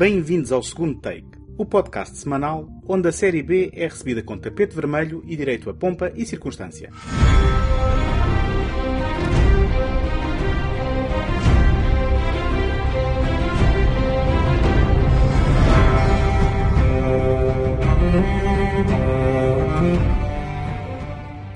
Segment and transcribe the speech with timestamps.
[0.00, 1.28] Bem-vindos ao segundo take,
[1.58, 5.74] o podcast semanal onde a série B é recebida com tapete vermelho e direito a
[5.74, 6.88] pompa e circunstância.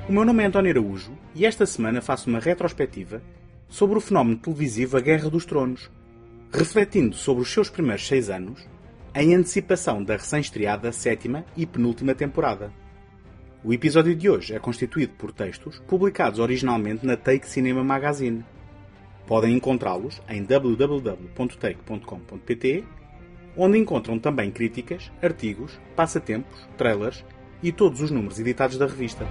[0.07, 3.23] O meu nome é António Araújo e esta semana faço uma retrospectiva
[3.71, 5.91] sobre o fenómeno televisivo A Guerra dos Tronos,
[6.55, 8.65] refletindo sobre os seus primeiros seis anos
[9.15, 12.73] em antecipação da recém-estreada sétima e penúltima temporada.
[13.65, 18.45] O episódio de hoje é constituído por textos publicados originalmente na Take Cinema Magazine.
[19.27, 22.85] Podem encontrá-los em www.take.com.pt,
[23.57, 27.25] onde encontram também críticas, artigos, passatempos, trailers
[27.63, 29.27] e todos os números editados da revista.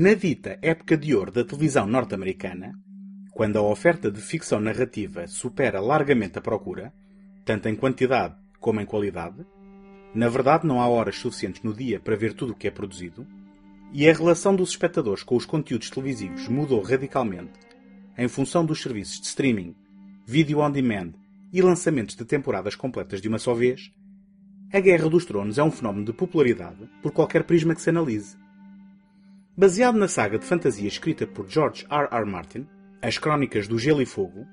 [0.00, 2.72] Na dita época de ouro da televisão norte-americana,
[3.32, 6.94] quando a oferta de ficção narrativa supera largamente a procura,
[7.44, 9.44] tanto em quantidade como em qualidade,
[10.14, 13.26] na verdade não há horas suficientes no dia para ver tudo o que é produzido,
[13.92, 17.58] e a relação dos espectadores com os conteúdos televisivos mudou radicalmente
[18.16, 19.74] em função dos serviços de streaming,
[20.24, 21.12] vídeo on demand
[21.52, 23.90] e lançamentos de temporadas completas de uma só vez,
[24.72, 28.36] a Guerra dos Tronos é um fenómeno de popularidade por qualquer prisma que se analise.
[29.58, 32.08] Baseado na saga de fantasia escrita por George R.
[32.12, 32.24] R.
[32.24, 32.64] Martin,
[33.02, 34.46] As Crónicas do Gelo e Fogo,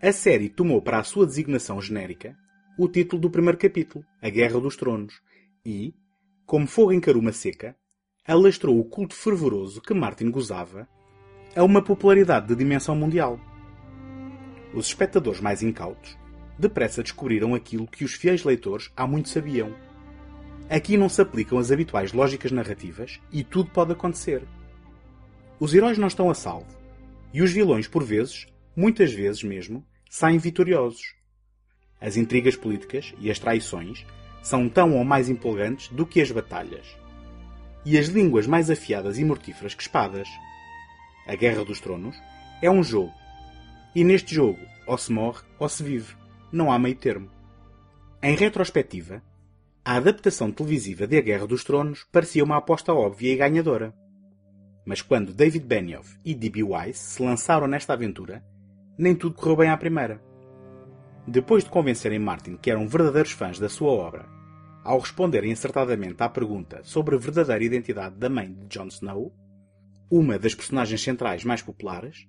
[0.00, 2.36] a série tomou para a sua designação genérica
[2.78, 5.20] o título do primeiro capítulo, A Guerra dos Tronos,
[5.66, 5.92] e,
[6.46, 7.74] como fogo em caruma seca,
[8.24, 10.88] alastrou o culto fervoroso que Martin gozava
[11.56, 13.40] a uma popularidade de dimensão mundial.
[14.72, 16.16] Os espectadores mais incautos
[16.56, 19.74] depressa descobriram aquilo que os fiéis leitores há muito sabiam–
[20.70, 24.42] Aqui não se aplicam as habituais lógicas narrativas e tudo pode acontecer.
[25.58, 26.76] Os heróis não estão a salvo.
[27.32, 28.46] E os vilões, por vezes,
[28.76, 31.14] muitas vezes mesmo, saem vitoriosos.
[32.00, 34.04] As intrigas políticas e as traições
[34.42, 36.86] são tão ou mais empolgantes do que as batalhas.
[37.84, 40.28] E as línguas mais afiadas e mortíferas que espadas.
[41.26, 42.16] A Guerra dos Tronos
[42.62, 43.12] é um jogo.
[43.94, 46.14] E neste jogo, ou se morre ou se vive.
[46.52, 47.30] Não há meio termo.
[48.22, 49.22] Em retrospectiva,
[49.88, 53.94] a adaptação televisiva de A Guerra dos Tronos parecia uma aposta óbvia e ganhadora.
[54.84, 56.62] Mas quando David Benioff e D.B.
[56.62, 58.44] Weiss se lançaram nesta aventura,
[58.98, 60.22] nem tudo correu bem à primeira.
[61.26, 64.28] Depois de convencerem Martin que eram verdadeiros fãs da sua obra,
[64.84, 69.32] ao responderem acertadamente à pergunta sobre a verdadeira identidade da mãe de Jon Snow,
[70.10, 72.28] uma das personagens centrais mais populares,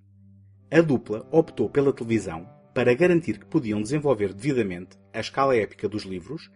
[0.71, 6.03] a dupla optou pela televisão para garantir que podiam desenvolver devidamente a escala épica dos
[6.03, 6.49] livros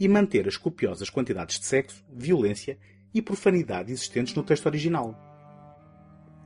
[0.00, 2.78] e manter as copiosas quantidades de sexo, violência
[3.12, 5.14] e profanidade existentes no texto original.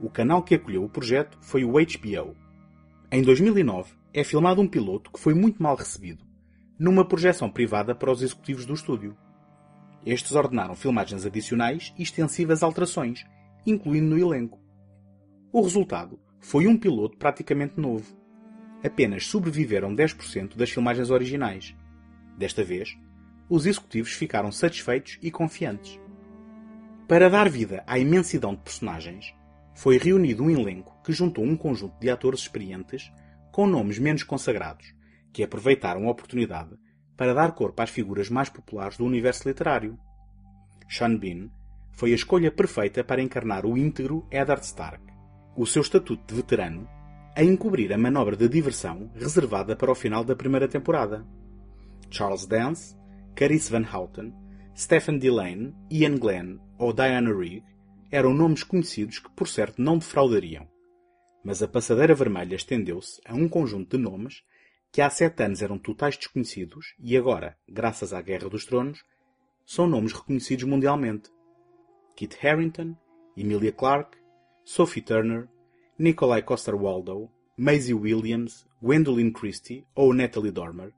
[0.00, 2.36] O canal que acolheu o projeto foi o HBO.
[3.12, 6.24] Em 2009, é filmado um piloto que foi muito mal recebido,
[6.76, 9.16] numa projeção privada para os executivos do estúdio.
[10.04, 13.24] Estes ordenaram filmagens adicionais e extensivas alterações,
[13.64, 14.58] incluindo no elenco.
[15.52, 18.16] O resultado foi um piloto praticamente novo.
[18.82, 21.74] Apenas sobreviveram 10% das filmagens originais.
[22.36, 22.98] Desta vez,
[23.48, 25.98] os executivos ficaram satisfeitos e confiantes.
[27.06, 29.34] Para dar vida à imensidão de personagens,
[29.74, 33.12] foi reunido um elenco que juntou um conjunto de atores experientes
[33.52, 34.94] com nomes menos consagrados,
[35.32, 36.76] que aproveitaram a oportunidade
[37.16, 39.98] para dar corpo às figuras mais populares do universo literário.
[40.88, 41.50] Sean Bean
[41.92, 45.04] foi a escolha perfeita para encarnar o íntegro Eddard Stark,
[45.56, 46.88] o seu estatuto de veterano,
[47.36, 51.24] a encobrir a manobra de diversão reservada para o final da primeira temporada.
[52.10, 52.96] Charles Dance
[53.34, 54.32] Carice Van Houten,
[54.76, 57.64] Stephen Delane, Ian Glenn ou Diana Rigg
[58.08, 60.68] eram nomes conhecidos que, por certo, não defraudariam.
[61.42, 64.44] Mas a passadeira vermelha estendeu-se a um conjunto de nomes
[64.92, 69.02] que há sete anos eram totais desconhecidos e agora, graças à Guerra dos Tronos,
[69.66, 71.28] são nomes reconhecidos mundialmente.
[72.14, 72.94] Kit Harington,
[73.36, 74.16] Emilia Clarke,
[74.62, 75.48] Sophie Turner,
[75.98, 80.92] Nikolai Coster-Waldau, Maisie Williams, Gwendolyn Christie ou Natalie Dormer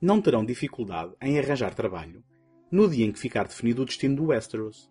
[0.00, 2.22] não terão dificuldade em arranjar trabalho
[2.70, 4.90] no dia em que ficar definido o destino do Westeros.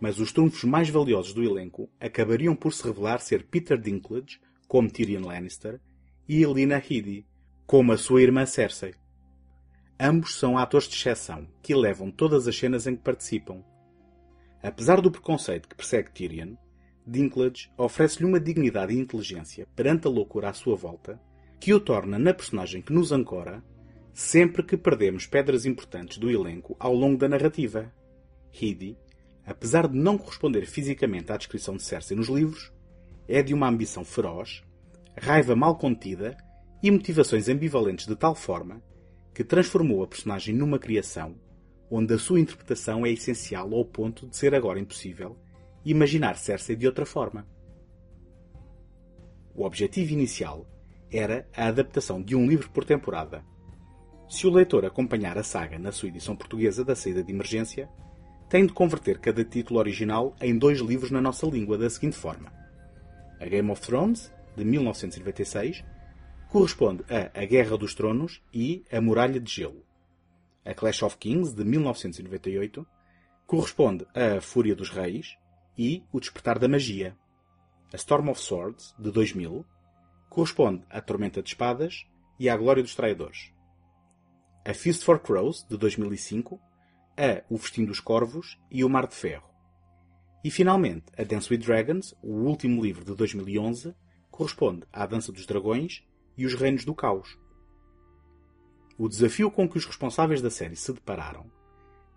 [0.00, 4.90] Mas os trunfos mais valiosos do elenco acabariam por se revelar ser Peter Dinklage, como
[4.90, 5.80] Tyrion Lannister,
[6.28, 7.26] e Elena Headey,
[7.66, 8.94] como a sua irmã Cersei.
[9.98, 13.64] Ambos são atores de exceção que elevam todas as cenas em que participam.
[14.62, 16.54] Apesar do preconceito que persegue Tyrion,
[17.06, 21.20] Dinklage oferece-lhe uma dignidade e inteligência perante a loucura à sua volta
[21.58, 23.64] que o torna na personagem que nos ancora
[24.18, 27.88] sempre que perdemos pedras importantes do elenco ao longo da narrativa.
[28.52, 28.98] Hidi,
[29.46, 32.72] apesar de não corresponder fisicamente à descrição de Cersei nos livros,
[33.28, 34.64] é de uma ambição feroz,
[35.16, 36.36] raiva mal contida
[36.82, 38.82] e motivações ambivalentes de tal forma
[39.32, 41.36] que transformou a personagem numa criação
[41.88, 45.38] onde a sua interpretação é essencial ao ponto de ser agora impossível
[45.84, 47.46] imaginar Cersei de outra forma.
[49.54, 50.66] O objetivo inicial
[51.08, 53.44] era a adaptação de um livro por temporada.
[54.28, 57.88] Se o leitor acompanhar a saga na sua edição portuguesa da saída de emergência,
[58.48, 62.52] tem de converter cada título original em dois livros na nossa língua da seguinte forma:
[63.40, 65.82] A Game of Thrones, de 1996,
[66.50, 69.82] corresponde a A Guerra dos Tronos e A Muralha de Gelo.
[70.62, 72.86] A Clash of Kings, de 1998,
[73.46, 75.38] corresponde a A Fúria dos Reis
[75.76, 77.16] e O Despertar da Magia.
[77.90, 79.64] A Storm of Swords, de 2000,
[80.28, 82.06] corresponde à Tormenta de Espadas
[82.38, 83.56] e à Glória dos Traidores.
[84.64, 86.60] A Feast for Crows, de 2005,
[87.16, 89.48] a O Festim dos Corvos e O Mar de Ferro.
[90.44, 93.94] E finalmente, a Dance with Dragons, o último livro de 2011,
[94.30, 96.06] corresponde à Dança dos Dragões
[96.36, 97.38] e os Reinos do Caos.
[98.98, 101.50] O desafio com que os responsáveis da série se depararam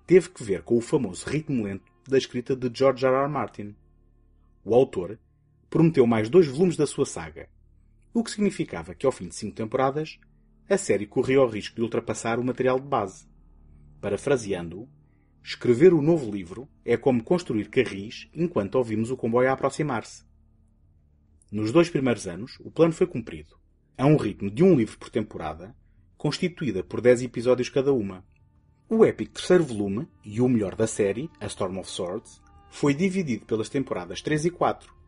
[0.05, 3.15] teve que ver com o famoso ritmo lento da escrita de George R.
[3.15, 3.29] R.
[3.29, 3.75] Martin.
[4.65, 5.17] O autor
[5.69, 7.47] prometeu mais dois volumes da sua saga,
[8.13, 10.19] o que significava que ao fim de cinco temporadas
[10.73, 13.27] a série corria o risco de ultrapassar o material de base.
[13.99, 14.87] Parafraseando-o,
[15.43, 20.23] escrever o novo livro é como construir carris enquanto ouvimos o comboio aproximar-se.
[21.51, 23.59] Nos dois primeiros anos, o plano foi cumprido
[23.97, 25.75] a um ritmo de um livro por temporada,
[26.17, 28.25] constituída por 10 episódios cada uma.
[28.89, 33.45] O épico terceiro volume, e o melhor da série, A Storm of Swords, foi dividido
[33.45, 35.00] pelas temporadas 3 e 4.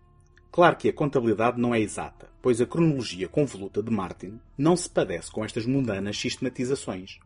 [0.53, 4.87] Claro que a contabilidade não é exata, pois a cronologia convoluta de Martin não se
[4.87, 7.17] padece com estas mundanas sistematizações.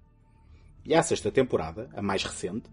[0.86, 2.70] E a sexta temporada, a mais recente,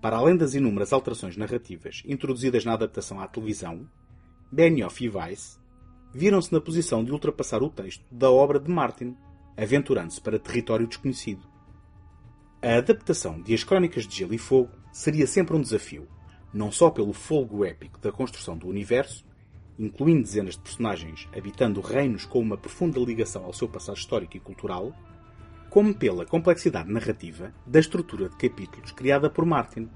[0.00, 3.88] para além das inúmeras alterações narrativas introduzidas na adaptação à televisão,
[4.50, 5.60] Benioff e Weiss
[6.12, 9.16] viram-se na posição de ultrapassar o texto da obra de Martin,
[9.56, 11.46] aventurando-se para território desconhecido.
[12.60, 16.08] A adaptação de As Crónicas de Gelo e Fogo seria sempre um desafio,
[16.52, 19.30] não só pelo folgo épico da construção do universo,
[19.78, 24.40] incluindo dezenas de personagens habitando reinos com uma profunda ligação ao seu passado histórico e
[24.40, 24.94] cultural,
[25.70, 29.88] como pela complexidade narrativa da estrutura de capítulos criada por Martin,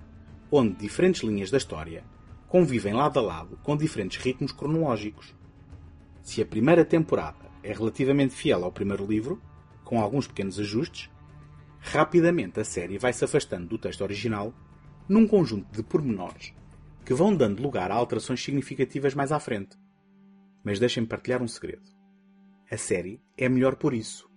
[0.50, 2.04] onde diferentes linhas da história
[2.48, 5.34] convivem lado a lado com diferentes ritmos cronológicos.
[6.22, 9.40] Se a primeira temporada é relativamente fiel ao primeiro livro,
[9.84, 11.10] com alguns pequenos ajustes,
[11.80, 14.54] rapidamente a série vai se afastando do texto original
[15.08, 16.52] num conjunto de pormenores
[17.06, 19.78] que vão dando lugar a alterações significativas mais à frente.
[20.64, 21.88] Mas deixem-me partilhar um segredo.
[22.68, 24.28] A série é melhor por isso.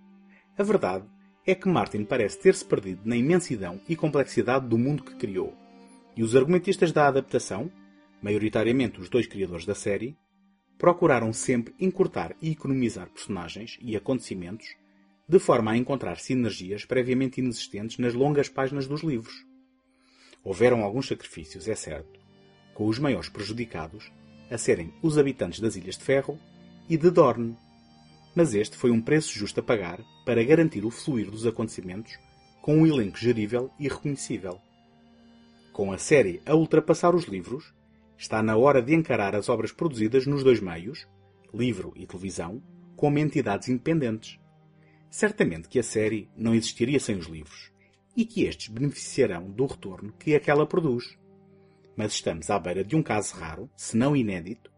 [0.56, 1.08] A verdade
[1.48, 5.58] é que Martin parece ter-se perdido na imensidão e complexidade do mundo que criou,
[6.16, 7.72] e os argumentistas da adaptação,
[8.22, 10.16] maioritariamente os dois criadores da série,
[10.78, 14.68] procuraram sempre encurtar e economizar personagens e acontecimentos
[15.28, 19.34] de forma a encontrar sinergias previamente inexistentes nas longas páginas dos livros.
[20.44, 22.19] Houveram alguns sacrifícios, é certo,
[22.80, 24.10] com os maiores prejudicados
[24.50, 26.40] a serem os habitantes das Ilhas de Ferro
[26.88, 27.58] e de Dorne,
[28.34, 32.18] mas este foi um preço justo a pagar para garantir o fluir dos acontecimentos
[32.62, 34.62] com um elenco gerível e reconhecível.
[35.74, 37.74] Com a série a ultrapassar os livros,
[38.22, 41.08] Está na hora de encarar as obras produzidas nos dois meios,
[41.54, 42.62] livro e televisão,
[42.94, 44.38] como entidades independentes.
[45.10, 47.72] Certamente que a série não existiria sem os livros,
[48.18, 51.18] e que estes beneficiarão do retorno que aquela produz.
[52.00, 54.72] Mas estamos à beira de um caso raro, se não inédito,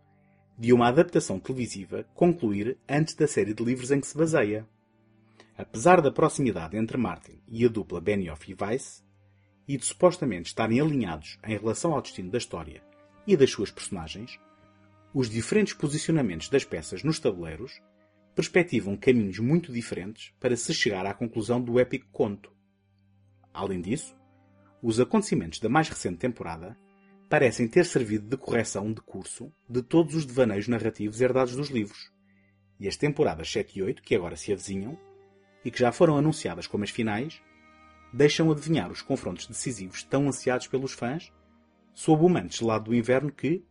[0.57, 4.67] de uma adaptação televisiva concluir antes da série de livros em que se baseia.
[5.55, 9.05] Apesar da proximidade entre Martin e a dupla Benioff e Weiss,
[9.67, 12.81] e de supostamente estarem alinhados em relação ao destino da história
[13.27, 14.39] e das suas personagens,
[15.13, 17.79] os diferentes posicionamentos das peças nos tabuleiros
[18.33, 22.51] perspectivam caminhos muito diferentes para se chegar à conclusão do épico conto.
[23.53, 24.15] Além disso,
[24.81, 26.75] os acontecimentos da mais recente temporada
[27.31, 32.11] parecem ter servido de correção de curso de todos os devaneios narrativos herdados dos livros,
[32.77, 34.99] e as temporadas 7 e 8, que agora se avizinham,
[35.63, 37.41] e que já foram anunciadas como as finais,
[38.11, 41.31] deixam adivinhar os confrontos decisivos tão ansiados pelos fãs
[41.93, 43.63] sob o manto gelado do inverno que,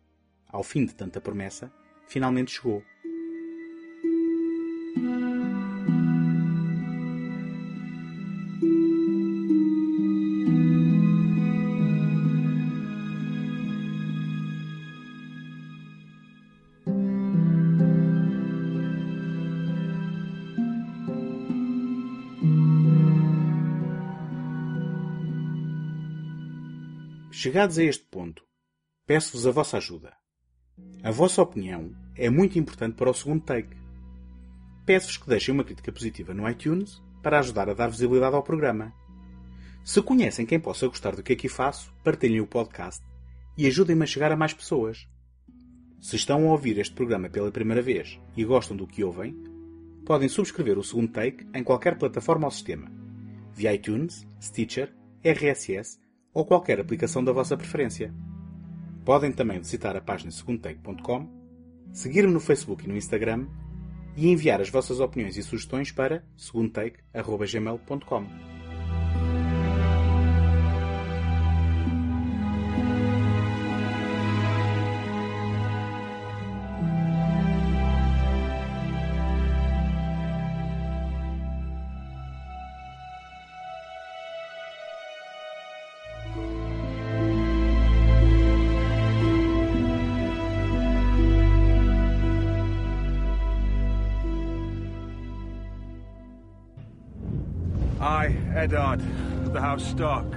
[0.49, 1.71] ao fim de tanta promessa,
[2.09, 2.83] finalmente chegou.
[27.43, 28.45] Chegados a este ponto,
[29.07, 30.13] peço-vos a vossa ajuda.
[31.03, 33.75] A vossa opinião é muito importante para o segundo take.
[34.85, 38.93] Peço-vos que deixem uma crítica positiva no iTunes para ajudar a dar visibilidade ao programa.
[39.83, 43.03] Se conhecem quem possa gostar do que aqui faço, partilhem o podcast
[43.57, 45.09] e ajudem-me a chegar a mais pessoas.
[45.99, 49.35] Se estão a ouvir este programa pela primeira vez e gostam do que ouvem,
[50.05, 52.93] podem subscrever o segundo take em qualquer plataforma ou sistema,
[53.55, 54.95] via iTunes, Stitcher,
[55.25, 56.00] RSS
[56.33, 58.15] ou qualquer aplicação da vossa preferência.
[59.05, 61.29] Podem também visitar a página segundotake.com,
[61.93, 63.47] seguir-me no Facebook e no Instagram
[64.17, 68.60] e enviar as vossas opiniões e sugestões para segundotake.gmail.com.
[100.01, 100.33] Stark,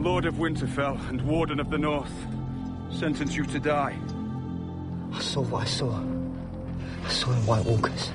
[0.00, 2.10] Lord of Winterfell and Warden of the North,
[2.90, 3.96] sentence you to die.
[5.12, 6.02] I saw what I saw.
[7.04, 8.10] I saw in White Walkers.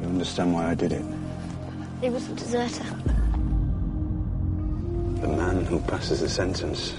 [0.00, 1.04] You understand why I did it?
[2.00, 2.84] He was a deserter.
[5.20, 6.94] The man who passes the sentence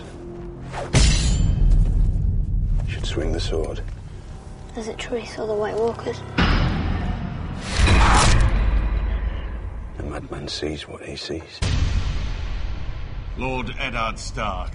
[2.88, 3.82] should swing the sword.
[4.76, 6.22] Is it true he saw the White Walkers?
[10.22, 11.60] Madman sees what he sees.
[13.38, 14.74] Lord Eddard Stark,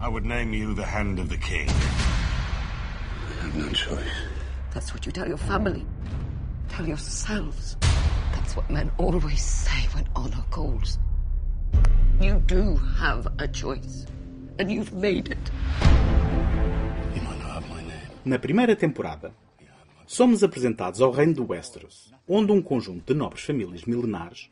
[0.00, 1.68] I would name you the Hand of the King.
[1.68, 4.16] I have no choice.
[4.72, 5.84] That's what you tell your family.
[6.68, 7.76] Tell yourselves.
[8.32, 10.98] That's what men always say when honor calls.
[12.20, 14.06] You do have a choice.
[14.60, 15.50] And you've made it.
[17.14, 18.08] You might not have my name.
[18.24, 19.32] Na primeira temporada,
[20.06, 24.48] somos apresentados ao reino do Westeros, onde um conjunto de nobres famílias milenares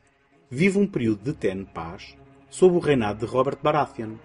[0.50, 2.16] vive um período de tenue paz
[2.50, 4.16] sob o reinado de Robert Baratheon.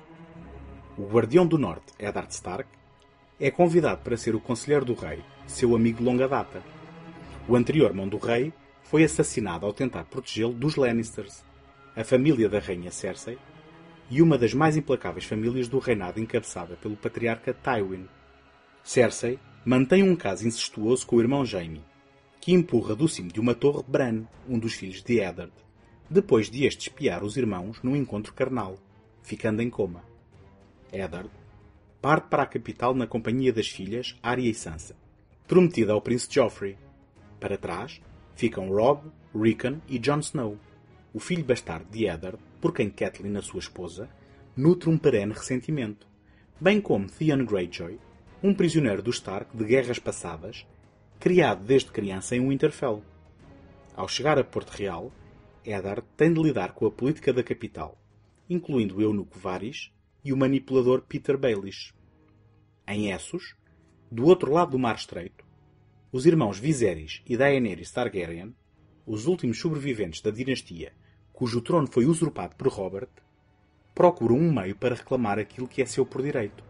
[0.98, 2.68] O Guardião do Norte, Eddard Stark,
[3.40, 6.64] é convidado para ser o conselheiro do rei, seu amigo de longa data.
[7.48, 8.52] O anterior mão do rei
[8.84, 11.44] foi assassinado ao tentar protegê-lo dos Lannisters,
[11.96, 13.38] a família da rainha Cersei
[14.10, 18.08] e uma das mais implacáveis famílias do reinado encabeçada pelo patriarca Tywin.
[18.84, 21.86] Cersei mantém um caso incestuoso com o irmão Jaime,
[22.42, 25.54] que empurra do cimo de uma torre Bran, um dos filhos de Eddard,
[26.10, 28.80] depois de este espiar os irmãos num encontro carnal,
[29.22, 30.04] ficando em coma.
[30.92, 31.30] Eddard
[32.02, 34.96] parte para a capital na companhia das filhas Arya e Sansa,
[35.48, 36.76] prometida ao príncipe Joffrey.
[37.40, 38.02] Para trás
[38.36, 40.58] ficam Robb, Rickon e Jon Snow,
[41.14, 44.10] o filho bastardo de Eddard, por quem Catelyn, a sua esposa,
[44.58, 46.08] nutre um perene ressentimento,
[46.60, 48.00] bem como Theon Greyjoy,
[48.42, 50.66] um prisioneiro do Stark de guerras passadas,
[51.20, 53.04] criado desde criança em Winterfell.
[53.94, 55.12] Ao chegar a Porto Real,
[55.66, 57.98] Eddard tem de lidar com a política da capital,
[58.50, 59.92] incluindo o eunuco Varys
[60.24, 61.94] e o manipulador Peter Baelish.
[62.88, 63.56] Em Essos,
[64.10, 65.46] do outro lado do Mar Estreito,
[66.10, 68.56] os irmãos Viserys e Daenerys Targaryen,
[69.06, 70.94] os últimos sobreviventes da dinastia
[71.34, 73.10] cujo trono foi usurpado por Robert,
[73.94, 76.64] procuram um meio para reclamar aquilo que é seu por direito.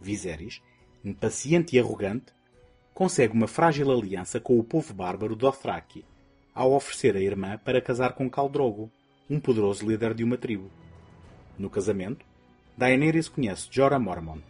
[0.00, 0.60] Viserys,
[1.04, 2.32] impaciente e arrogante,
[2.92, 6.04] consegue uma frágil aliança com o povo bárbaro Dothraki,
[6.54, 8.90] ao oferecer a irmã para casar com Khal Drogo,
[9.30, 10.70] um poderoso líder de uma tribo.
[11.58, 12.26] No casamento,
[12.76, 14.42] Daenerys conhece Jorah Mormont,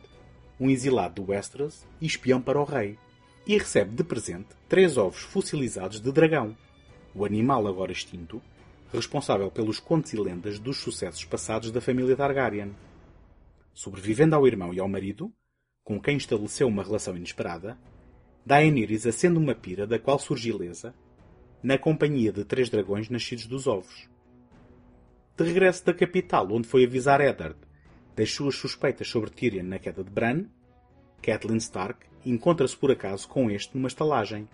[0.58, 2.98] um exilado do Westeros e espião para o rei,
[3.46, 6.56] e recebe de presente três ovos fossilizados de dragão,
[7.14, 8.42] o animal agora extinto,
[8.92, 12.74] responsável pelos contos e lendas dos sucessos passados da família Targaryen.
[13.74, 15.32] Sobrevivendo ao irmão e ao marido,
[15.88, 17.78] com quem estabeleceu uma relação inesperada,
[18.44, 20.94] Daenerys acende uma pira da qual surge ilesa,
[21.62, 24.06] na companhia de três dragões nascidos dos ovos.
[25.34, 27.56] De regresso da capital, onde foi avisar Eddard
[28.14, 30.44] das suas suspeitas sobre Tyrion na queda de Bran,
[31.22, 34.46] Catelyn Stark encontra-se por acaso com este numa estalagem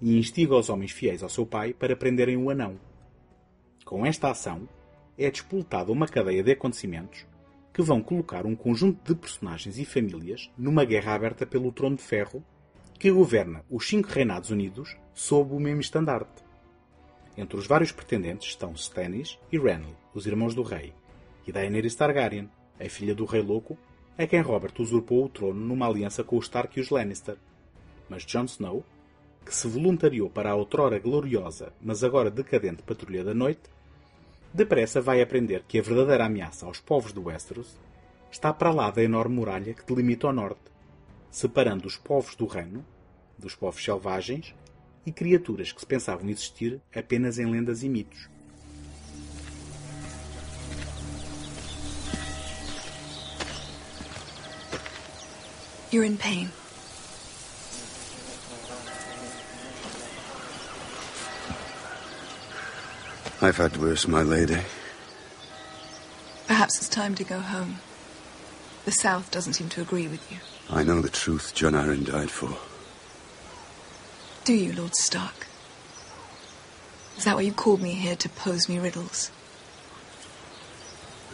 [0.00, 2.78] e instiga os homens fiéis ao seu pai para prenderem o anão.
[3.84, 4.68] Com esta ação,
[5.18, 7.26] é despoletada uma cadeia de acontecimentos
[7.78, 12.02] que vão colocar um conjunto de personagens e famílias numa guerra aberta pelo Trono de
[12.02, 12.42] Ferro
[12.98, 16.42] que governa os cinco Reinados Unidos sob o mesmo estandarte.
[17.36, 20.92] Entre os vários pretendentes estão Stannis e Renly, os irmãos do rei,
[21.46, 23.78] e Daenerys Targaryen, a filha do Rei Louco,
[24.18, 27.36] a quem Robert usurpou o trono numa aliança com os Stark e os Lannister.
[28.08, 28.84] Mas Jon Snow,
[29.46, 33.70] que se voluntariou para a outrora gloriosa, mas agora decadente Patrulha da Noite,
[34.52, 37.76] depressa vai aprender que a verdadeira ameaça aos povos de Westeros
[38.30, 40.60] está para lá da enorme muralha que delimita o norte,
[41.30, 42.84] separando os povos do reino
[43.38, 44.54] dos povos selvagens
[45.06, 48.28] e criaturas que se pensavam existir apenas em lendas e mitos.
[55.90, 56.50] You're in pain.
[63.40, 64.58] I've had worse, my lady.
[66.48, 67.78] Perhaps it's time to go home.
[68.84, 70.38] The South doesn't seem to agree with you.
[70.70, 72.58] I know the truth John Arryn died for.
[74.44, 75.46] Do you, Lord Stark?
[77.16, 79.30] Is that why you called me here to pose me riddles?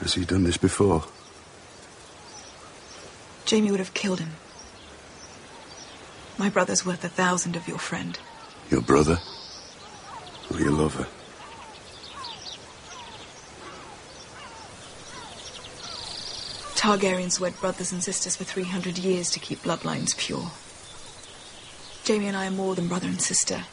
[0.01, 1.05] Has he done this before?
[3.47, 4.33] Jamie would have killed him.
[6.37, 8.19] My brother's worth a thousand of your friend.
[8.71, 9.21] Your brother?
[10.51, 11.07] Or your lover?
[16.85, 20.51] Targaryens wed brothers and sisters for 300 years to keep bloodlines pure.
[22.05, 23.65] Jamie and I are more than brother and sister.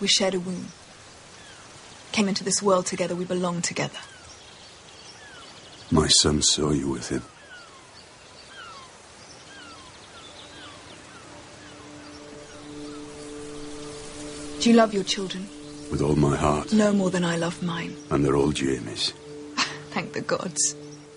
[0.00, 0.68] We shared a womb.
[2.10, 3.98] Came into this world together, we belong together.
[5.90, 7.22] My son saw you with him.
[14.62, 15.46] Do you love your children?
[15.90, 16.72] With all my heart.
[16.72, 17.94] No more than I love mine.
[18.10, 19.12] And they're all Jamie's.
[19.90, 20.74] Thank the gods.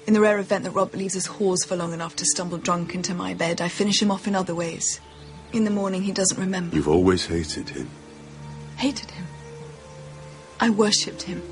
[0.07, 2.95] In the rare event that Rob leaves us whores for long enough to stumble drunk
[2.95, 4.99] into my bed, I finish him off in other ways.
[5.53, 6.75] In the morning, he doesn't remember.
[6.75, 7.89] You've always hated him.
[8.77, 9.25] Hated him.
[10.59, 11.43] I worshipped him.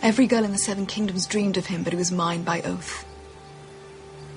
[0.00, 3.04] Every girl in the Seven Kingdoms dreamed of him, but he was mine by oath.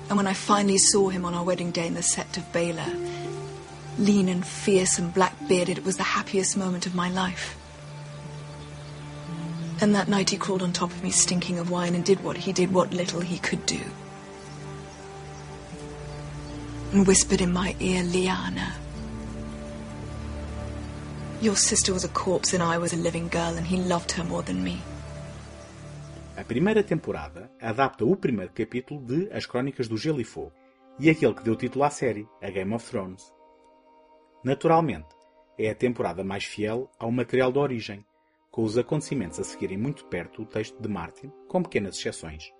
[0.08, 2.94] And when I finally saw him on our wedding day in the Sept of Baelor,
[3.98, 7.56] lean and fierce and black bearded, it was the happiest moment of my life.
[9.80, 12.36] And that night he crawled on top of me, stinking of wine, and did what
[12.36, 13.80] he did, what little he could do.
[16.92, 18.74] And whispered in my ear, Liana.
[21.40, 24.24] Your sister was a corpse and I was a living girl, and he loved her
[24.24, 24.82] more than me.
[26.36, 30.52] A primeira temporada adapta o primeiro capítulo de As Crónicas do Gelo e Fogo
[30.98, 33.32] e aquele que deu título à série, a Game of Thrones.
[34.44, 35.08] Naturalmente,
[35.58, 38.04] é a temporada mais fiel ao material da origem,
[38.50, 42.52] com os acontecimentos a seguirem muito perto o texto de Martin, com pequenas exceções.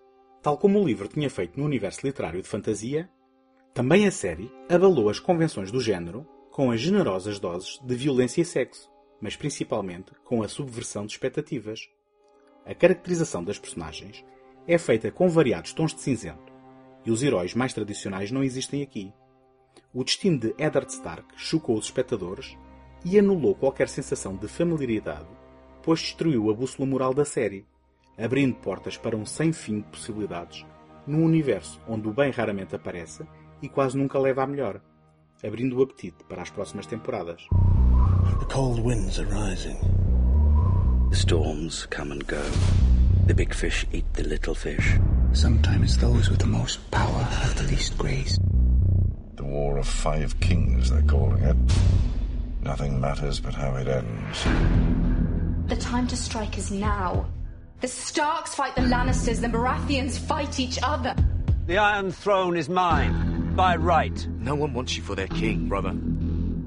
[0.43, 3.11] Tal como o livro tinha feito no universo literário de fantasia,
[3.75, 8.45] também a série abalou as convenções do género com as generosas doses de violência e
[8.45, 11.89] sexo, mas principalmente com a subversão de expectativas.
[12.65, 14.25] A caracterização das personagens
[14.67, 16.53] é feita com variados tons de cinzento,
[17.05, 19.13] e os heróis mais tradicionais não existem aqui.
[19.93, 22.57] O destino de Eddard Stark chocou os espectadores
[23.05, 25.29] e anulou qualquer sensação de familiaridade,
[25.83, 27.65] pois destruiu a bússola moral da série,
[28.19, 30.65] abrindo portas para um sem fim de possibilidades
[31.07, 33.25] num universo onde o bem raramente aparece
[33.63, 34.81] e quase nunca leva a melhor,
[35.45, 37.47] abrindo o apetite para as próximas temporadas.
[38.39, 39.79] The cold winds are rising.
[41.11, 42.43] The storms come and go.
[43.27, 44.99] The big fish eat the little fish.
[45.33, 48.39] Sometimes those with the most power have the least grace.
[49.37, 51.57] The War of Five Kings, they're calling it.
[52.63, 55.10] Nothing matters but how it ends.
[55.71, 57.27] The time to strike is now.
[57.81, 61.15] The Starks fight the Lannisters, the Baratheons fight each other.
[61.67, 64.27] The Iron Throne is mine, by right.
[64.41, 65.95] No one wants you for their king, brother.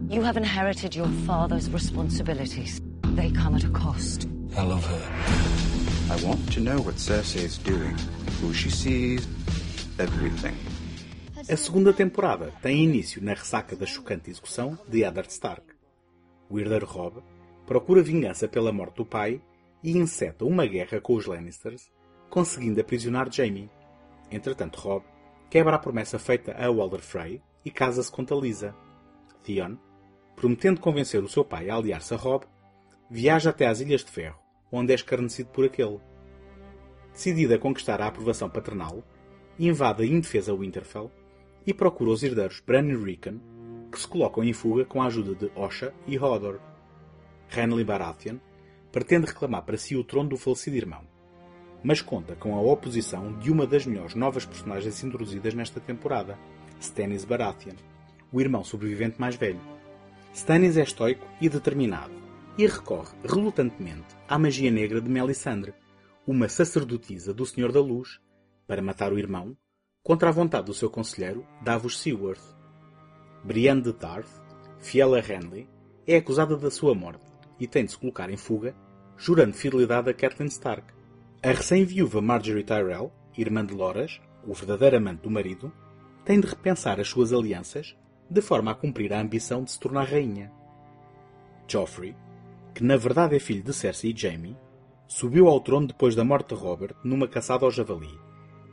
[0.08, 2.80] You have inherited your father's responsibilities.
[3.04, 4.26] They come at a cost.
[4.56, 6.14] I love her.
[6.14, 7.98] I want to know what Cersei is doing,
[8.40, 9.28] who she sees,
[10.00, 10.56] everything.
[11.50, 15.74] A segunda temporada tem início na ressaca da chocante execução de Eddard Stark.
[16.50, 17.22] O herdeiro Robb
[17.66, 19.42] procura vingança pela morte do pai
[19.84, 21.92] e enceta uma guerra com os Lannisters,
[22.30, 23.70] conseguindo aprisionar Jaime.
[24.32, 25.06] Entretanto, Robb
[25.50, 28.76] quebra a promessa feita a Walder Frey e casa-se com Talisa.
[29.44, 29.78] Theon,
[30.36, 32.46] prometendo convencer o seu pai a aliar-se a Robb,
[33.10, 34.40] viaja até às Ilhas de Ferro,
[34.72, 36.00] onde é escarnecido por aquele.
[37.12, 39.04] Decidido a conquistar a aprovação paternal,
[39.60, 41.12] invade a indefesa Winterfell
[41.66, 43.40] e procura os herdeiros Bran e Rickon,
[43.92, 46.60] que se colocam em fuga com a ajuda de Osha e Hodor.
[47.50, 48.38] Renly Baratheon
[48.92, 51.02] pretende reclamar para si o trono do falecido irmão,
[51.84, 56.38] mas conta com a oposição de uma das melhores novas personagens introduzidas nesta temporada,
[56.80, 57.76] Stannis Baratheon,
[58.32, 59.60] o irmão sobrevivente mais velho.
[60.34, 62.14] Stannis é estoico e determinado,
[62.58, 65.74] e recorre relutantemente à magia negra de Melisandre,
[66.26, 68.20] uma sacerdotisa do Senhor da Luz,
[68.68, 69.58] para matar o irmão,
[70.04, 72.44] contra a vontade do seu conselheiro, Davos Seaworth.
[73.44, 74.30] Brienne de Tarth,
[74.80, 75.68] fiel a Renly,
[76.08, 77.33] é acusada da sua morte
[77.64, 78.76] e tem de se colocar em fuga,
[79.18, 80.94] jurando fidelidade a Catelyn Stark,
[81.42, 85.72] A recém-viúva Marjorie Tyrell, irmã de Loras, o verdadeiro amante do marido,
[86.26, 87.96] tem de repensar as suas alianças
[88.30, 90.52] de forma a cumprir a ambição de se tornar rainha.
[91.66, 92.14] Joffrey,
[92.76, 94.58] que na verdade é filho de Cersei e Jaime,
[95.08, 98.20] subiu ao trono depois da morte de Robert numa caçada ao javali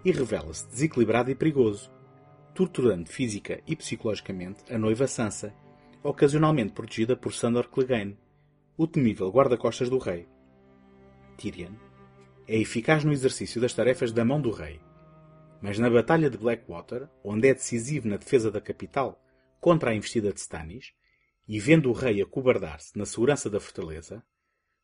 [0.04, 1.92] e revela-se desequilibrado e perigoso,
[2.56, 5.54] torturando física e psicologicamente a noiva Sansa,
[6.02, 8.18] ocasionalmente protegida por Sandor Clegane,
[8.82, 10.26] o temível guarda-costas do rei.
[11.36, 11.74] Tyrion
[12.48, 14.80] é eficaz no exercício das tarefas da mão do rei,
[15.60, 19.22] mas na Batalha de Blackwater, onde é decisivo na defesa da capital
[19.60, 20.94] contra a investida de Stannis,
[21.46, 24.24] e vendo o rei acobardar-se na segurança da fortaleza,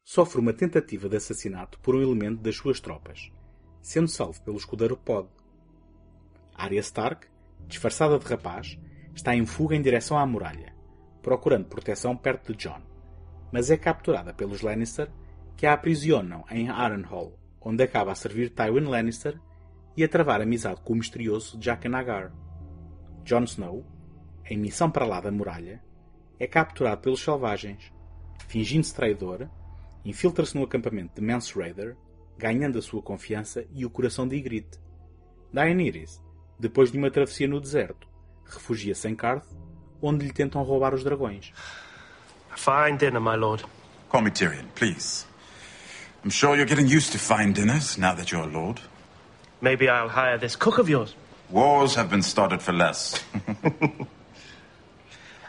[0.05, 3.33] sofre uma tentativa de assassinato por um elemento das suas tropas,
[3.81, 5.27] sendo salvo pelo escudeiro Pod.
[6.55, 7.27] Arya Stark,
[7.67, 8.79] disfarçada de rapaz,
[9.15, 10.77] está em fuga em direção à muralha,
[11.23, 12.96] procurando proteção perto de Jon,
[13.53, 15.11] mas é capturada pelos Lannister,
[15.57, 19.41] que a aprisionam em Harrenhal, onde acaba a servir Tywin Lannister
[19.97, 22.33] e a travar amizade com o misterioso Jaqen Hagar.
[23.25, 23.85] Jon Snow,
[24.45, 25.83] em missão para lá da muralha,
[26.39, 27.93] é capturado pelos selvagens.
[28.47, 29.49] Fingindo-se traidor,
[30.05, 31.97] infiltra-se no acampamento de Mance Raider,
[32.39, 34.79] ganhando a sua confiança e o coração de Ygritte.
[35.53, 36.23] Daenerys,
[36.59, 38.07] depois de uma travessia no deserto,
[38.45, 39.47] refugia-se em Karth,
[40.01, 41.53] onde lhe tentam roubar os dragões.
[42.57, 43.63] A fine dinner, my lord.
[44.09, 45.27] Call me Tyrion, please.
[46.25, 48.81] I'm sure you're getting used to fine dinners now that you're a lord.
[49.61, 51.15] Maybe I'll hire this cook of yours.
[51.51, 53.23] Wars have been started for less.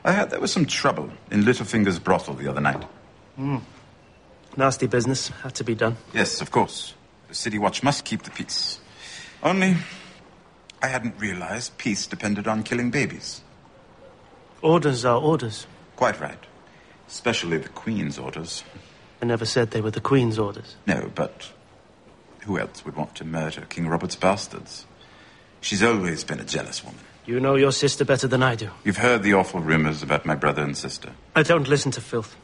[0.03, 2.83] I heard there was some trouble in Littlefinger's brothel the other night.
[3.39, 3.61] Mm.
[4.57, 5.29] Nasty business.
[5.29, 5.95] Had to be done.
[6.13, 6.93] Yes, of course.
[7.29, 8.79] The city watch must keep the peace.
[9.41, 9.77] Only,
[10.81, 13.41] I hadn't realized peace depended on killing babies.
[14.61, 15.67] Orders are orders.
[15.95, 16.46] Quite right.
[17.07, 18.63] Especially the Queen's orders.
[19.21, 20.75] I never said they were the Queen's orders.
[20.85, 21.51] No, but
[22.41, 24.85] who else would want to murder King Robert's bastards?
[25.61, 26.99] She's always been a jealous woman.
[27.25, 28.69] You know your sister better than I do.
[28.85, 31.11] You've heard the awful rumors about my brother and sister.
[31.35, 32.35] I don't listen to filth.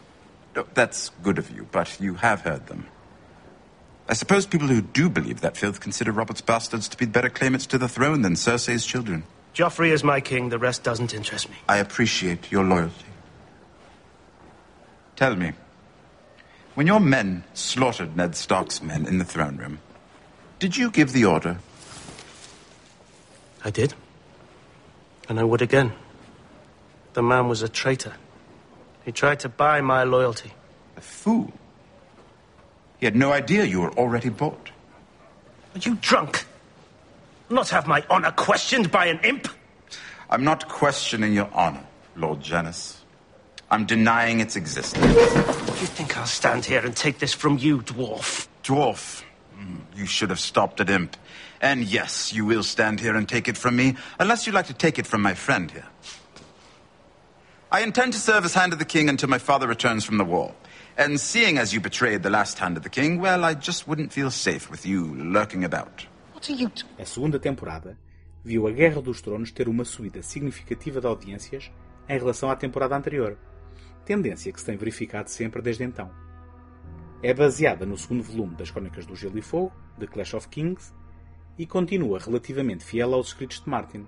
[0.56, 2.88] No, that's good of you, but you have heard them.
[4.10, 7.66] I suppose people who do believe that filth consider Robert's bastards to be better claimants
[7.68, 9.24] to the throne than Cersei's children.
[9.56, 10.50] Joffrey is my king.
[10.50, 11.56] The rest doesn't interest me.
[11.70, 13.06] I appreciate your loyalty.
[15.16, 15.54] Tell me,
[16.76, 19.80] when your men slaughtered Ned Stark's men in the throne room,
[20.60, 21.58] did you give the order?
[23.64, 23.94] I did.
[25.30, 25.94] And I would again.
[27.14, 28.14] The man was a traitor.
[29.06, 30.52] He tried to buy my loyalty.
[30.98, 31.54] A fool.
[32.98, 34.72] He had no idea you were already bought.
[35.76, 36.46] Are you drunk?
[37.50, 39.48] Not have my honor questioned by an imp?
[40.30, 43.03] I'm not questioning your honor, Lord Janus.
[43.74, 45.04] I'm denying its existence.
[45.82, 48.48] You think I'll stand here and take this from you, dwarf?
[48.64, 49.24] Dwarf?
[49.58, 51.18] Mm, You should have stopped at imp.
[51.60, 54.76] And yes, you will stand here and take it from me, unless you'd like to
[54.76, 55.88] take it from my friend here.
[57.72, 60.24] I intend to serve as Hand of the King until my father returns from the
[60.26, 60.54] war.
[60.96, 64.14] And seeing as you betrayed the last Hand of the King, well, I just wouldn't
[64.14, 66.06] feel safe with you lurking about.
[66.34, 67.98] What are you A segunda temporada
[68.46, 71.72] viu a Guerra dos Tronos ter uma subida significativa de audiências
[72.08, 73.36] em relação à temporada anterior,
[74.04, 76.12] tendência que se tem verificado sempre desde então.
[77.22, 80.94] É baseada no segundo volume das Crónicas do Gelo e Fogo, The Clash of Kings,
[81.58, 84.06] e continua relativamente fiel aos escritos de Martin.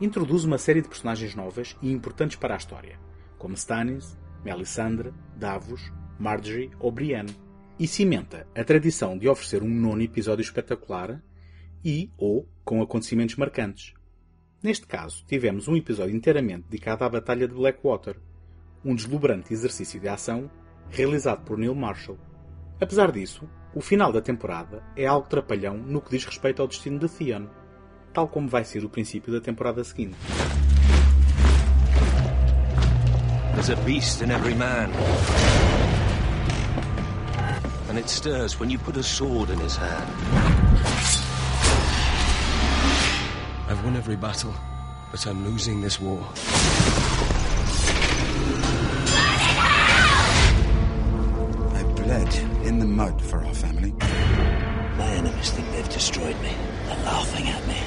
[0.00, 2.98] Introduz uma série de personagens novas e importantes para a história,
[3.38, 7.34] como Stannis, Melisandre, Davos, Marjorie ou Brienne,
[7.78, 11.20] e cimenta a tradição de oferecer um nono episódio espetacular
[11.84, 13.94] e ou com acontecimentos marcantes.
[14.62, 18.16] Neste caso, tivemos um episódio inteiramente dedicado à Batalha de Blackwater,
[18.84, 20.50] um deslumbrante exercício de ação
[20.90, 22.18] realizado por Neil Marshall.
[22.80, 26.98] Apesar disso, o final da temporada é algo trapalhão no que diz respeito ao destino
[26.98, 27.46] de Theon,
[28.12, 30.16] tal como vai ser o princípio da temporada seguinte.
[33.54, 34.90] There's a beast in every man.
[37.88, 40.08] And it stirs when you put a sword in his hand.
[43.68, 44.52] I've won every battle,
[45.10, 46.26] but I'm losing this war.
[52.12, 53.94] In the mud for our family.
[54.98, 56.52] My enemies think they've destroyed me.
[56.86, 57.78] They're laughing at me.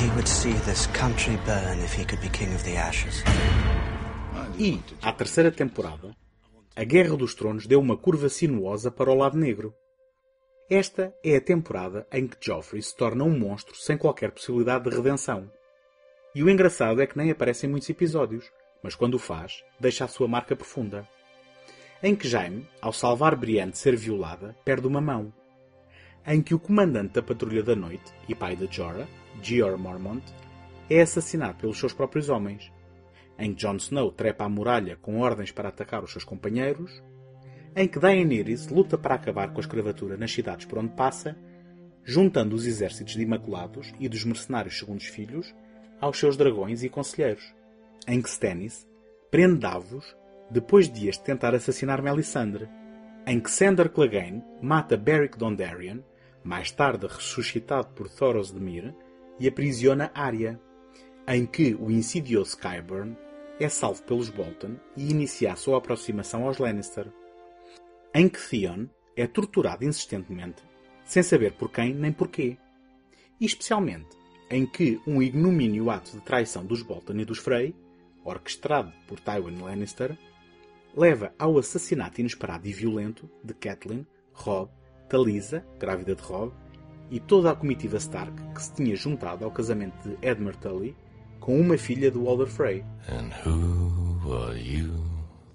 [0.00, 3.22] He would see this country burn if he could be king of the ashes.
[4.58, 6.12] E, à terceira temporada,
[6.74, 9.72] a Guerra dos Tronos deu uma curva sinuosa para o lado negro.
[10.68, 14.96] Esta é a temporada em que Joffrey se torna um monstro sem qualquer possibilidade de
[14.96, 15.48] redenção.
[16.34, 18.50] E o engraçado é que nem aparece em muitos episódios,
[18.82, 21.06] mas quando o faz, deixa a sua marca profunda.
[22.02, 25.32] Em que Jaime, ao salvar Brienne de ser violada, perde uma mão.
[26.26, 29.06] em que o comandante da Patrulha da Noite e pai de Jorah,
[29.42, 30.22] Jeor Mormont,
[30.88, 32.70] é assassinado pelos seus próprios homens,
[33.38, 37.02] em que Jon Snow trepa a muralha com ordens para atacar os seus companheiros,
[37.74, 41.36] em que Daenerys luta para acabar com a escravatura nas cidades por onde passa,
[42.04, 45.54] juntando os exércitos de Imaculados e dos mercenários segundos filhos
[46.00, 47.54] aos seus dragões e conselheiros,
[48.06, 48.86] em que Stannis
[49.30, 50.16] prende Davos
[50.50, 52.68] depois de este tentar assassinar Melisandre,
[53.26, 56.00] em que Sandor Clegane mata Beric Dondarrion,
[56.42, 58.94] mais tarde ressuscitado por Thoros de Myr,
[59.38, 60.60] e aprisiona Arya,
[61.28, 63.16] em que o insidioso Qyburn
[63.58, 67.06] é salvo pelos Bolton e inicia a sua aproximação aos Lannister,
[68.14, 68.86] em que Theon
[69.16, 70.62] é torturado insistentemente,
[71.04, 72.56] sem saber por quem nem porquê,
[73.40, 74.08] e especialmente
[74.50, 77.74] em que um ignomínio ato de traição dos Bolton e dos Frey,
[78.24, 80.18] orquestrado por Tywin Lannister,
[80.96, 84.70] leva ao assassinato inesperado e violento de Catelyn, Robb,
[85.08, 86.52] Talisa, grávida de Robb,
[87.10, 90.96] e toda a comitiva Stark que se tinha juntado ao casamento de Edmure Tully
[91.40, 92.84] com uma filha do Walder Frey.
[93.08, 95.02] And who are you?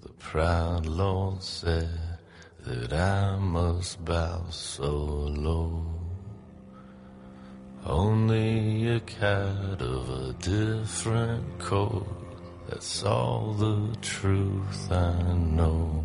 [0.02, 2.18] The proud Lord said
[2.64, 5.84] that I must bow so low.
[7.86, 12.25] Only a cat of a different coat.
[12.68, 16.04] That's all the truth I know.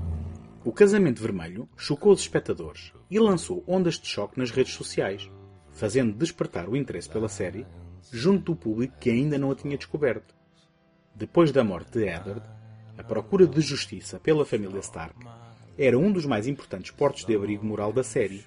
[0.63, 5.27] O casamento vermelho chocou os espectadores e lançou ondas de choque nas redes sociais,
[5.71, 7.65] fazendo despertar o interesse pela série
[8.11, 10.35] junto do público que ainda não a tinha descoberto.
[11.15, 12.43] Depois da morte de Eddard,
[12.95, 15.15] a procura de justiça pela família Stark
[15.75, 18.45] era um dos mais importantes portos de abrigo moral da série,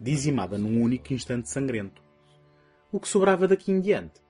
[0.00, 2.00] dizimada num único instante sangrento.
[2.92, 4.20] O que sobrava daqui em diante?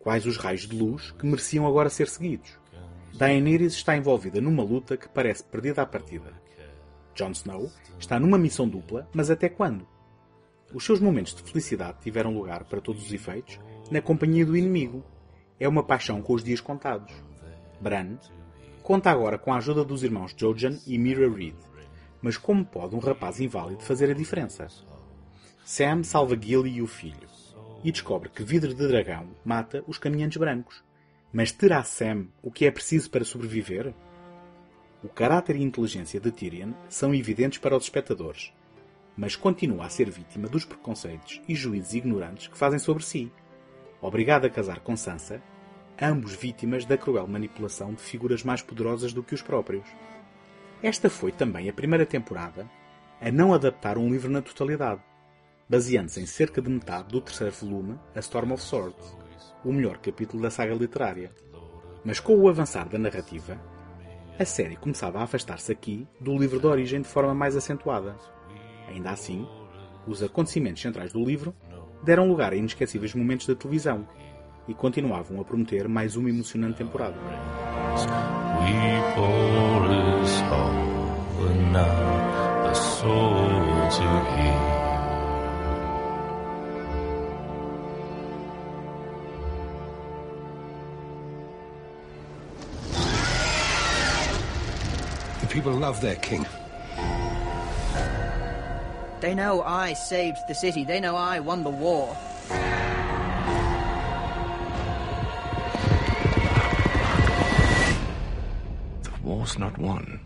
[0.00, 2.63] Quais os raios de luz que mereciam agora ser seguidos?
[3.16, 6.32] Daenerys está envolvida numa luta que parece perdida à partida.
[7.14, 9.86] Jon Snow está numa missão dupla, mas até quando?
[10.72, 15.04] Os seus momentos de felicidade tiveram lugar, para todos os efeitos, na companhia do inimigo.
[15.60, 17.14] É uma paixão com os dias contados.
[17.80, 18.18] Bran
[18.82, 21.54] conta agora com a ajuda dos irmãos Jojen e Mira Reed.
[22.20, 24.66] Mas como pode um rapaz inválido fazer a diferença?
[25.64, 27.28] Sam salva Gilly e o filho
[27.84, 30.82] e descobre que Vidro de Dragão mata os caminhantes brancos.
[31.34, 33.92] Mas terá Sam o que é preciso para sobreviver?
[35.02, 38.52] O caráter e inteligência de Tyrion são evidentes para os espectadores,
[39.16, 43.32] mas continua a ser vítima dos preconceitos e juízes ignorantes que fazem sobre si.
[44.00, 45.42] Obrigado a casar com Sansa,
[46.00, 49.88] ambos vítimas da cruel manipulação de figuras mais poderosas do que os próprios.
[50.80, 52.70] Esta foi também a primeira temporada
[53.20, 55.02] a não adaptar um livro na totalidade,
[55.68, 59.23] baseando-se em cerca de metade do terceiro volume, A Storm of Swords,
[59.64, 61.30] o melhor capítulo da saga literária.
[62.04, 63.58] Mas com o avançar da narrativa,
[64.38, 68.16] a série começava a afastar-se aqui do livro de origem de forma mais acentuada.
[68.88, 69.46] Ainda assim,
[70.06, 71.54] os acontecimentos centrais do livro
[72.02, 74.06] deram lugar a inesquecíveis momentos da televisão
[74.68, 77.16] e continuavam a prometer mais uma emocionante temporada.
[84.34, 84.73] We
[95.54, 96.44] people love their king.
[99.20, 100.82] They know I saved the city.
[100.82, 102.16] They know I won the war.
[109.04, 110.18] The war's not won.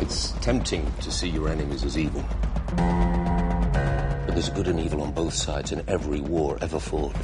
[0.00, 2.24] It's tempting to see your enemies as evil.
[2.74, 7.14] But there's good and evil on both sides in every war ever fought.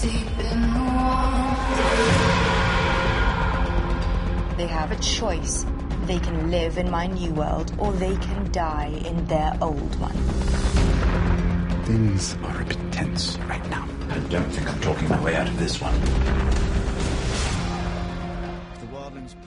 [4.60, 5.64] They have a choice.
[6.04, 10.12] They can live in my new world, or they can die in their old one.
[11.86, 13.88] Things are a bit tense right now.
[14.10, 15.96] I don't think I'm talking my way out of this one.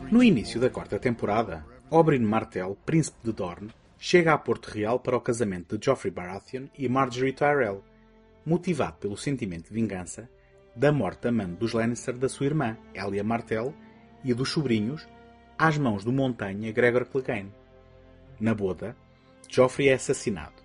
[0.09, 5.15] No início da quarta temporada, Oberyn Martell, príncipe de Dorne, chega a Porto Real para
[5.15, 7.83] o casamento de Joffrey Baratheon e Marjorie Tyrell,
[8.43, 10.27] motivado pelo sentimento de vingança
[10.75, 13.75] da morte amante dos Lannister da sua irmã, Elia Martell,
[14.23, 15.07] e dos sobrinhos,
[15.57, 17.51] às mãos do montanha Gregor Clegane.
[18.39, 18.95] Na boda,
[19.49, 20.63] Joffrey é assassinado.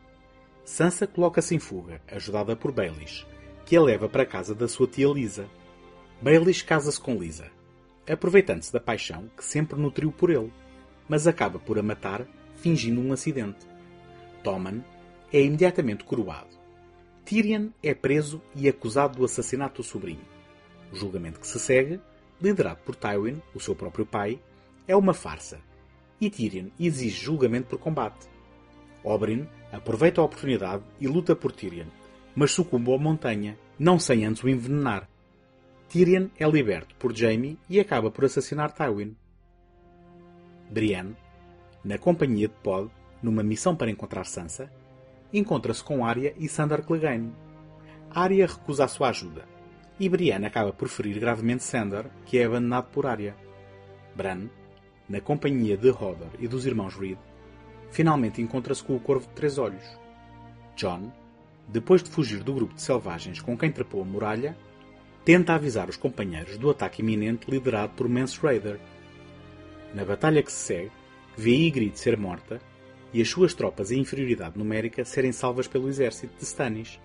[0.65, 3.27] Sansa coloca-se em fuga, ajudada por Baelish,
[3.65, 5.49] que a leva para a casa da sua tia Lisa.
[6.21, 7.51] Baelish casa-se com Lisa,
[8.09, 10.53] aproveitando-se da paixão que sempre nutriu por ele,
[11.09, 13.67] mas acaba por a matar, fingindo um acidente.
[14.43, 14.85] Tommen
[15.33, 16.59] é imediatamente coroado.
[17.25, 20.25] Tyrion é preso e acusado do assassinato do sobrinho.
[20.91, 22.01] O julgamento que se segue,
[22.41, 24.41] liderado por Tywin, o seu próprio pai,
[24.87, 25.61] é uma farsa,
[26.21, 28.29] e Tyrion exige julgamento por combate.
[29.05, 31.87] Oberyn aproveita a oportunidade e luta por Tyrion,
[32.35, 35.09] mas sucumbe à montanha, não sem antes o envenenar.
[35.89, 39.17] Tyrion é liberto por Jaime e acaba por assassinar Tywin.
[40.71, 41.17] Brienne,
[41.83, 42.91] na companhia de Pod,
[43.23, 44.71] numa missão para encontrar Sansa,
[45.33, 47.33] encontra-se com Arya e Sandor Clegane.
[48.11, 49.47] Arya recusa a sua ajuda,
[50.01, 53.35] e Brienne acaba por ferir gravemente Sandor, que é abandonado por Arya.
[54.15, 54.49] Bran,
[55.09, 57.19] na companhia de Hodor e dos irmãos Reed,
[57.91, 59.85] finalmente encontra-se com o Corvo de Três Olhos.
[60.77, 61.13] John,
[61.67, 64.57] depois de fugir do grupo de selvagens com quem trepou a muralha,
[65.25, 68.79] tenta avisar os companheiros do ataque iminente liderado por Mance Raider.
[69.95, 70.93] Na batalha que se segue,
[71.37, 72.61] vê Ygritte ser morta
[73.13, 77.01] e as suas tropas em inferioridade numérica serem salvas pelo exército de Stannis.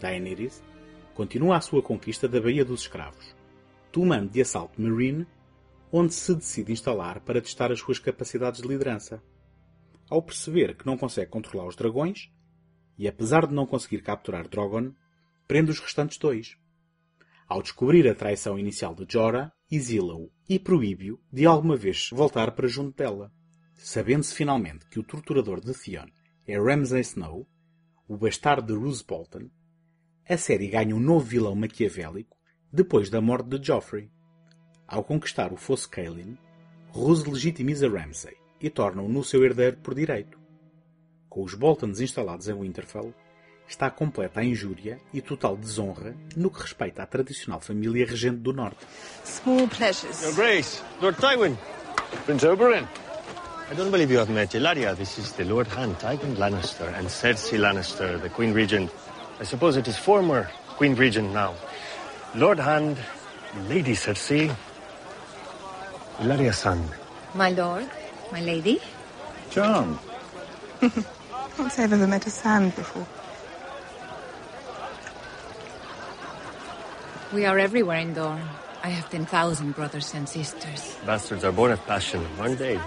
[0.00, 0.62] Daenerys
[1.14, 3.34] continua a sua conquista da Baía dos Escravos,
[3.90, 5.26] tomando de assalto Meereen,
[5.90, 9.22] onde se decide instalar para testar as suas capacidades de liderança.
[10.08, 12.30] Ao perceber que não consegue controlar os dragões,
[12.98, 14.92] e apesar de não conseguir capturar Drogon,
[15.46, 16.56] prende os restantes dois.
[17.46, 22.68] Ao descobrir a traição inicial de Jorah, exila-o e proíbe-o de alguma vez voltar para
[22.68, 23.30] junto dela.
[23.74, 26.06] Sabendo-se finalmente que o torturador de Theon
[26.46, 27.46] é Ramsay Snow,
[28.08, 29.50] o bastardo de Roose Bolton,
[30.28, 32.36] a série ganha um novo vilão maquiavélico
[32.72, 34.10] depois da morte de Joffrey.
[34.86, 36.38] Ao conquistar o Fosso Caelin,
[36.90, 40.38] Roose legitimiza Ramsay e torna-o no seu herdeiro por direito.
[41.28, 43.12] Com os Boltons instalados em Winterfell,
[43.68, 48.52] está completa a injúria e total desonra no que respeita à tradicional família regente do
[48.52, 48.78] Norte.
[49.24, 50.22] Small pleasures.
[50.22, 51.56] Your Grace, Lord Tywin.
[52.26, 52.86] Prince Oberyn.
[53.70, 54.94] I don't believe you have met Ilaria.
[54.94, 58.90] This is the Lord Hand, Tywin Lannister, and Cersei Lannister, the Queen Regent.
[59.42, 61.56] I suppose it is former Queen Regent now.
[62.36, 62.96] Lord Hand,
[63.66, 64.54] Lady Cersei,
[66.18, 66.88] Ilaria's son.
[67.34, 67.90] My lord,
[68.30, 68.80] my lady.
[69.50, 69.98] John.
[70.80, 73.04] Can't say I've ever met a sand before.
[77.32, 78.48] We are everywhere in Dorne.
[78.84, 80.96] I have ten thousand brothers and sisters.
[81.04, 82.78] Bastards are born of passion, aren't they?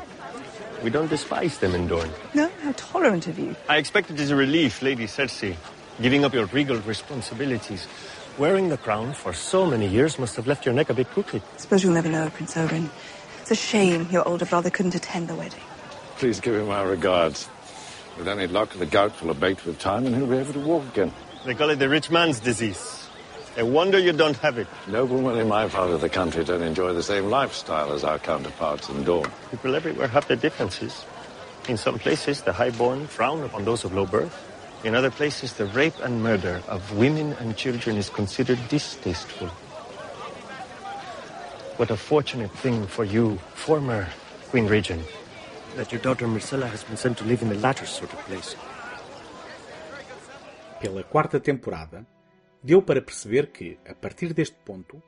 [0.82, 2.12] We don't despise them in Dorne.
[2.34, 3.58] No, how tolerant of you.
[3.68, 5.58] I expect it is a relief, Lady Cersei.
[6.02, 7.88] Giving up your regal responsibilities.
[8.38, 11.42] Wearing the crown for so many years must have left your neck a bit crooked.
[11.56, 12.90] Suppose you'll never know, Prince Oberyn.
[13.40, 15.62] It's a shame your older brother couldn't attend the wedding.
[16.18, 17.48] Please give him our regards.
[18.18, 20.84] With any luck, the gout will abate with time and he'll be able to walk
[20.90, 21.14] again.
[21.46, 23.08] They call it the rich man's disease.
[23.58, 24.68] A wonder you don't have it.
[24.88, 28.90] Noblemen in my part of the country don't enjoy the same lifestyle as our counterparts
[28.90, 29.32] in Dawn.
[29.50, 31.06] People everywhere have their differences.
[31.70, 34.45] In some places, the highborn frown upon those of low birth.
[34.86, 39.48] In other places, the rape and murder of women and children is considered distasteful.
[41.78, 44.08] What a fortunate thing for you, former
[44.52, 45.04] Queen Regent,
[45.76, 48.56] that your daughter Marcella has been sent to live in the latter sort of place.
[50.80, 52.06] Pela quarta temporada,
[52.64, 55.02] deu para perceber que, a partir deste ponto,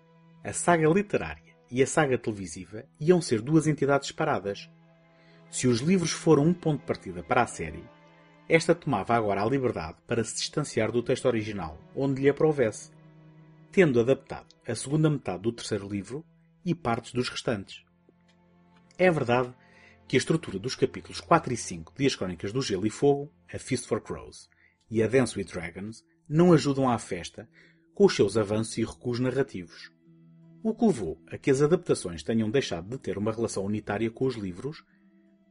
[0.43, 4.67] a saga literária e a saga televisiva iam ser duas entidades separadas.
[5.51, 7.83] Se os livros foram um ponto de partida para a série,
[8.49, 12.91] esta tomava agora a liberdade para se distanciar do texto original, onde lhe aprovesse,
[13.71, 16.25] tendo adaptado a segunda metade do terceiro livro
[16.65, 17.83] e partes dos restantes.
[18.97, 19.53] É verdade
[20.07, 23.31] que a estrutura dos capítulos 4 e 5 de As Crónicas do Gelo e Fogo,
[23.53, 24.49] A Feast for Crows
[24.89, 27.49] e A Dance with Dragons não ajudam à festa
[27.93, 29.91] com os seus avanços e recuos narrativos.
[30.63, 34.25] O que levou a que as adaptações tenham deixado de ter uma relação unitária com
[34.25, 34.83] os livros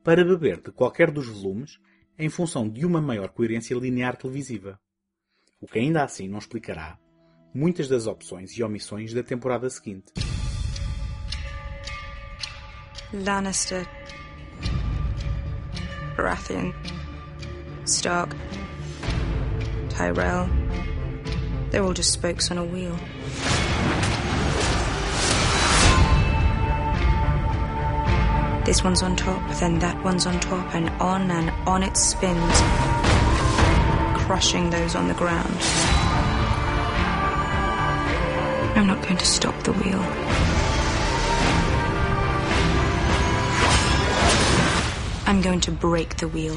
[0.03, 1.79] para beber de qualquer dos volumes
[2.19, 4.79] em função de uma maior coerência linear televisiva.
[5.61, 6.99] O que ainda assim não explicará
[7.55, 10.13] muitas das opções e omissões da temporada seguinte.
[13.13, 13.87] Lannister.
[16.17, 16.73] Baratheon.
[17.87, 18.37] Stark.
[19.89, 20.49] Tyrell.
[21.71, 22.97] They're all just spokes on a wheel.
[28.67, 32.57] This one's on top, then that one's on top, and on and on it spins,
[34.25, 35.57] crushing those on the ground.
[38.75, 40.03] I'm not going to stop the wheel.
[45.29, 46.57] I'm going to break the wheel.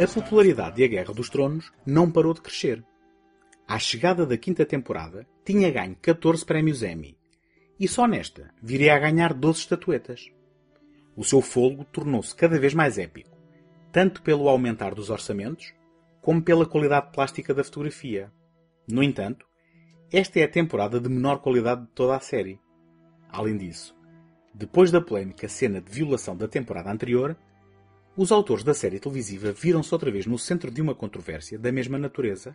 [0.00, 2.82] A popularidade de A Guerra dos Tronos não parou de crescer.
[3.68, 7.19] À chegada da quinta temporada, tinha ganho 14 prémios Emmy
[7.80, 10.30] e só nesta viria a ganhar 12 estatuetas.
[11.16, 13.34] O seu fôlego tornou-se cada vez mais épico,
[13.90, 15.72] tanto pelo aumentar dos orçamentos,
[16.20, 18.30] como pela qualidade plástica da fotografia.
[18.86, 19.46] No entanto,
[20.12, 22.60] esta é a temporada de menor qualidade de toda a série.
[23.30, 23.96] Além disso,
[24.52, 27.34] depois da polémica cena de violação da temporada anterior,
[28.14, 31.96] os autores da série televisiva viram-se outra vez no centro de uma controvérsia da mesma
[31.96, 32.54] natureza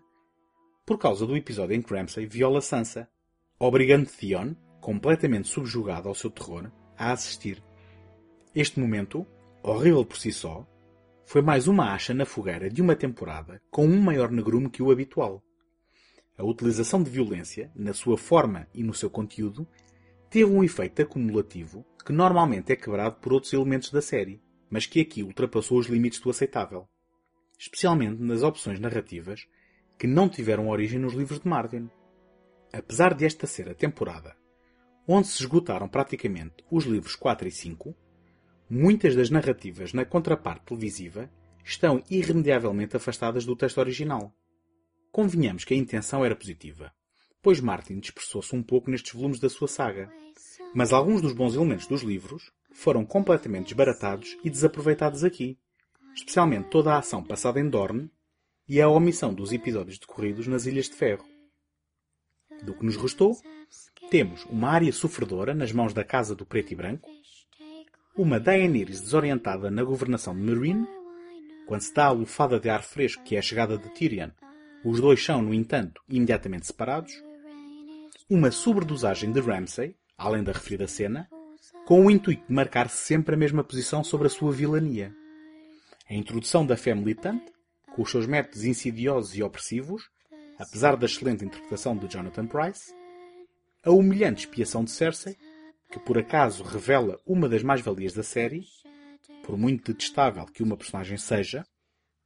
[0.86, 3.10] por causa do episódio em que Ramsay viola Sansa,
[3.58, 4.54] obrigando Theon,
[4.86, 7.60] completamente subjugado ao seu terror, a assistir.
[8.54, 9.26] Este momento,
[9.64, 10.64] horrível por si só,
[11.26, 14.92] foi mais uma acha na fogueira de uma temporada com um maior negrume que o
[14.92, 15.44] habitual.
[16.38, 19.68] A utilização de violência, na sua forma e no seu conteúdo,
[20.30, 25.02] teve um efeito acumulativo que normalmente é quebrado por outros elementos da série, mas que
[25.02, 26.88] aqui ultrapassou os limites do aceitável.
[27.58, 29.48] Especialmente nas opções narrativas
[29.98, 31.90] que não tiveram origem nos livros de Martin.
[32.72, 34.45] Apesar de esta ser a temporada
[35.08, 37.96] onde se esgotaram praticamente os livros 4 e 5,
[38.70, 41.30] muitas das narrativas na contraparte televisiva
[41.64, 44.34] estão irremediavelmente afastadas do texto original.
[45.12, 46.92] Convenhamos que a intenção era positiva,
[47.42, 50.12] pois Martin dispersou-se um pouco nestes volumes da sua saga,
[50.74, 55.58] mas alguns dos bons elementos dos livros foram completamente desbaratados e desaproveitados aqui,
[56.14, 58.12] especialmente toda a ação passada em Dorne
[58.68, 61.35] e a omissão dos episódios decorridos nas Ilhas de Ferro.
[62.64, 63.38] Do que nos restou,
[64.10, 67.10] temos uma área sofredora nas mãos da Casa do Preto e Branco,
[68.16, 70.88] uma Daenerys desorientada na governação de Meereen,
[71.66, 74.30] quando se dá a lufada de ar fresco que é a chegada de Tyrion,
[74.84, 77.12] os dois são, no entanto, imediatamente separados,
[78.30, 81.28] uma sobredosagem de Ramsay, além da referida cena,
[81.86, 85.16] com o intuito de marcar sempre a mesma posição sobre a sua vilania.
[86.10, 87.46] A introdução da fé militante,
[87.96, 90.10] com os seus métodos insidiosos e opressivos,
[90.58, 92.94] apesar da excelente interpretação de Jonathan Price,
[93.84, 95.38] a humilhante expiação de Cersei,
[95.92, 98.64] que por acaso revela uma das mais-valias da série,
[99.44, 101.66] por muito detestável que uma personagem seja,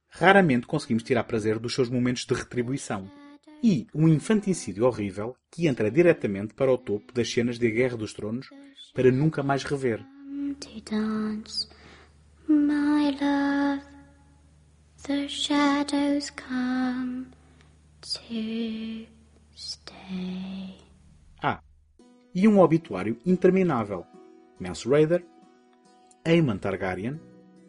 [0.08, 3.10] raramente conseguimos tirar prazer dos seus momentos de retribuição.
[3.62, 8.14] E um infanticídio horrível que entra diretamente para o topo das cenas de Guerra dos
[8.14, 8.48] Tronos
[8.94, 10.04] para nunca mais rever.
[12.48, 13.84] My love,
[15.04, 17.26] the shadows come
[21.42, 21.60] Ah,
[22.34, 24.06] e um obituário interminável.
[24.58, 25.24] Mance Raider,
[26.24, 27.20] Aemon Targaryen,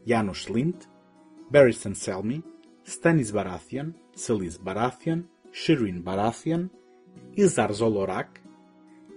[0.05, 0.85] Janos Slint,
[1.49, 2.43] Barristan Selmy,
[2.83, 6.69] Stannis Baratheon, Selyse Baratheon, Shireen Baratheon,
[7.35, 8.41] Isar Zolorak,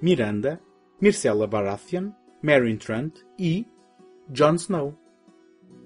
[0.03, 0.61] Miranda,
[1.01, 2.13] Myrcella Baratheon,
[2.43, 3.67] Meryn Trant e
[4.29, 4.95] Jon Snow.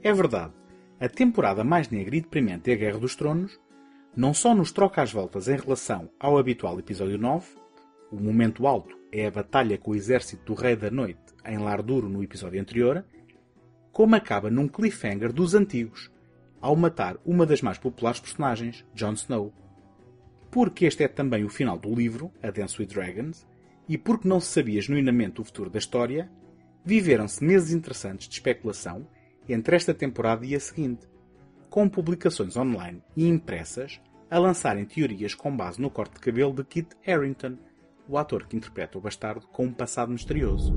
[0.03, 0.55] É verdade,
[1.01, 3.59] a temporada mais negra e deprimente é a Guerra dos Tronos
[4.19, 7.47] não só nos troca as voltas em relação ao habitual episódio 9,
[8.11, 11.81] o momento alto é a batalha com o exército do Rei da Noite em Lar
[11.83, 13.05] Duro no episódio anterior,
[13.93, 16.11] como acaba num cliffhanger dos antigos,
[16.61, 19.55] ao matar uma das mais populares personagens, Jon Snow.
[20.51, 23.47] Porque este é também o final do livro, A Dance with Dragons,
[23.89, 26.29] e porque não se sabia genuinamente o futuro da história,
[26.85, 29.07] viveram-se meses interessantes de especulação
[29.49, 31.07] entre esta temporada e a seguinte,
[31.71, 34.01] com publicações online e impressas
[34.31, 37.57] a lançarem teorias com base no corte de cabelo de Kit Harington,
[38.09, 40.75] o ator que interpreta o bastardo com um passado misterioso.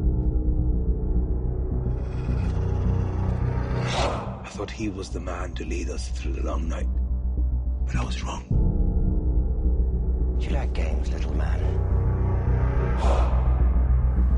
[4.43, 6.89] I thought he was the man to lead us through the long night.
[7.85, 8.43] But I was wrong.
[10.39, 11.59] Do you like games, little man?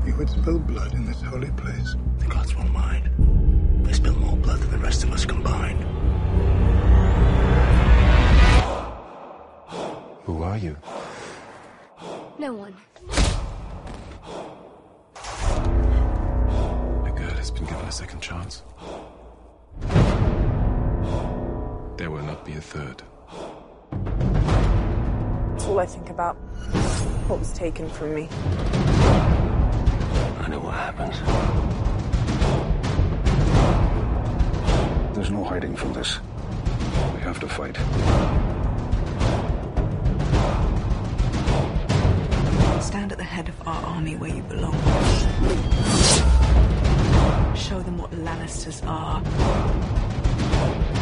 [0.06, 1.96] You would spill blood in this holy place.
[2.18, 3.10] The gods won't mind.
[3.84, 5.84] They spill more blood than the rest of us combined.
[10.24, 10.76] Who are you?
[12.38, 12.74] No one.
[17.04, 18.62] A girl has been given a second chance.
[21.98, 23.02] There will not be a third.
[25.54, 26.36] It's all I think about.
[27.28, 28.28] What was taken from me.
[30.40, 31.20] I know what happens.
[35.14, 36.18] There's no hiding from this.
[37.14, 37.76] We have to fight.
[42.94, 44.72] Stand at the head of our army where you belong.
[47.56, 49.18] Show them what Lannisters are.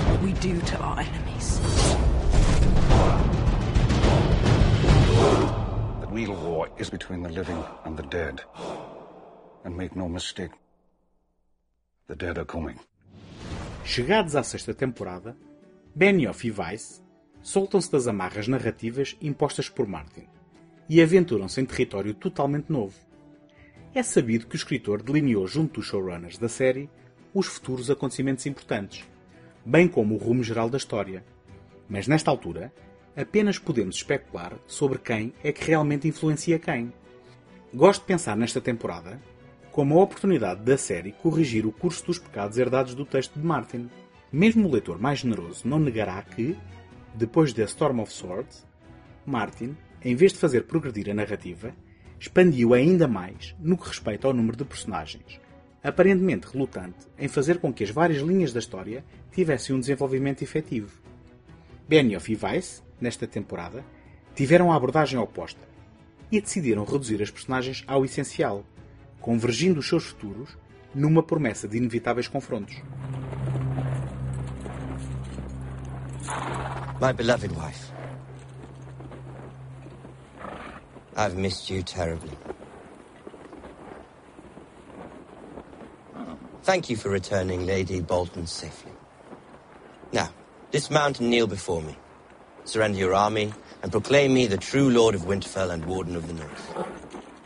[0.09, 1.61] What we do to our enemies.
[6.01, 8.40] The real war is between the living and the dead.
[9.64, 10.53] And make no mistake,
[12.09, 12.80] the dead are coming.
[13.84, 15.36] Chegados à sexta temporada,
[15.95, 17.03] Benioff e Weiss
[17.43, 20.32] soltam-se das amarras narrativas impostas por Martin
[20.89, 22.95] e aventuram-se em território totalmente novo.
[23.95, 26.89] É sabido que o escritor delineou junto dos showrunners da série
[27.35, 29.05] os futuros acontecimentos importantes,
[29.64, 31.24] bem como o rumo geral da história.
[31.89, 32.72] Mas nesta altura,
[33.16, 36.93] apenas podemos especular sobre quem é que realmente influencia quem.
[37.72, 39.20] Gosto de pensar nesta temporada
[39.70, 43.89] como a oportunidade da série corrigir o curso dos pecados herdados do texto de Martin,
[44.33, 46.57] Mesmo o leitor mais generoso não negará que,
[47.14, 48.66] depois de A Storm of Swords,
[49.26, 51.74] Martin, em vez de fazer progredir a narrativa,
[52.18, 55.40] expandiu ainda mais no que respeita ao número de personagens,
[55.82, 61.00] aparentemente relutante em fazer com que as várias linhas da história tivessem um desenvolvimento efetivo.
[61.88, 63.84] Benioff e Weiss, nesta temporada,
[64.34, 65.61] tiveram a abordagem oposta
[66.30, 68.64] e decidiram reduzir as personagens ao essencial,
[69.20, 70.57] convergindo os seus futuros
[70.94, 72.76] numa promessa de inevitáveis confrontos.
[77.00, 77.91] My beloved wife.
[81.22, 82.36] I've missed you terribly.
[86.64, 88.90] Thank you for returning Lady Bolton safely.
[90.12, 90.30] Now,
[90.72, 91.96] dismount and kneel before me.
[92.64, 93.54] Surrender your army
[93.84, 96.74] and proclaim me the true Lord of Winterfell and Warden of the North.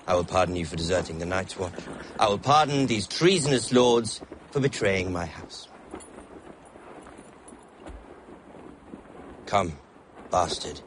[0.06, 1.78] I will pardon you for deserting the Night's Watch.
[2.18, 4.22] I will pardon these treasonous lords
[4.52, 5.68] for betraying my house.
[9.44, 9.76] Come,
[10.30, 10.80] bastard.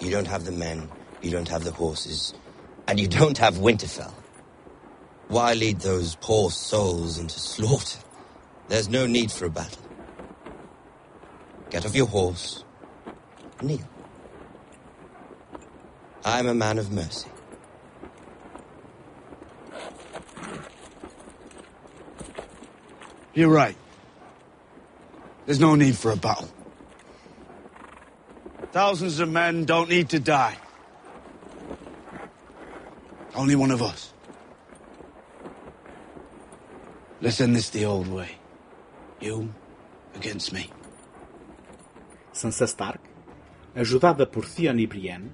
[0.00, 0.88] You don't have the men,
[1.24, 2.34] you don't have the horses,
[2.86, 4.12] and you don't have Winterfell.
[5.28, 7.98] Why lead those poor souls into slaughter?
[8.68, 9.82] There's no need for a battle.
[11.70, 12.62] Get off your horse.
[13.62, 13.88] Kneel.
[16.24, 17.28] I'm a man of mercy.
[23.34, 23.76] You're right.
[25.46, 26.48] There's no need for a battle.
[28.72, 30.56] Thousands of men don't need to die.
[33.36, 34.14] Only one of us.
[37.20, 38.38] Let's end this the old way.
[39.20, 39.48] You
[40.14, 40.70] against me.
[42.32, 43.00] Sansa Stark,
[43.74, 45.32] ajudada por Theon e Brienne,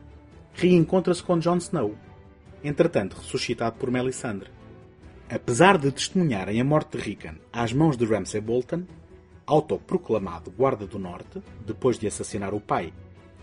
[0.55, 1.95] reencontra-se com Jon Snow,
[2.65, 4.51] entretanto ressuscitado por Melisandre.
[5.29, 8.85] Apesar de testemunharem a morte de Rickon às mãos de Ramsay Bolton,
[9.47, 12.95] autoproclamado Guarda do Norte, depois de assassinar o pai,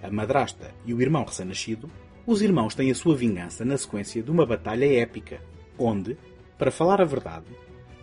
[0.02, 1.92] a madrasta e o irmão recém-nascido,
[2.28, 5.42] os irmãos têm a sua vingança na sequência de uma batalha épica,
[5.80, 6.18] onde,
[6.58, 7.46] para falar a verdade,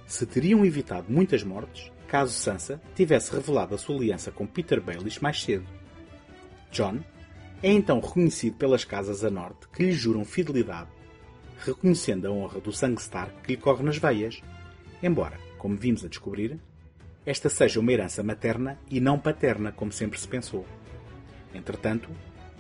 [0.07, 5.21] se teriam evitado muitas mortes caso Sansa tivesse revelado a sua aliança com Peter Baelish
[5.21, 5.67] mais cedo.
[6.73, 7.01] John
[7.63, 10.89] é então reconhecido pelas casas a norte que lhe juram fidelidade,
[11.59, 14.41] reconhecendo a honra do sangue Stark que lhe corre nas veias,
[15.03, 16.59] embora, como vimos a descobrir,
[17.27, 20.65] esta seja uma herança materna e não paterna como sempre se pensou.
[21.55, 22.09] Entretanto,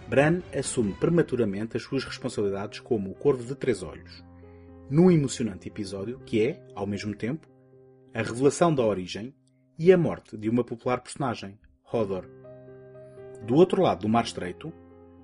[0.08, 4.22] Bran assume prematuramente as suas responsabilidades como o Corvo de Três Olhos,
[4.90, 7.48] num emocionante episódio que é, ao mesmo tempo,
[8.12, 9.34] a revelação da origem
[9.78, 11.58] e a morte de uma popular personagem,
[11.90, 12.28] Hodor.
[13.46, 14.72] Do outro lado do Mar Estreito,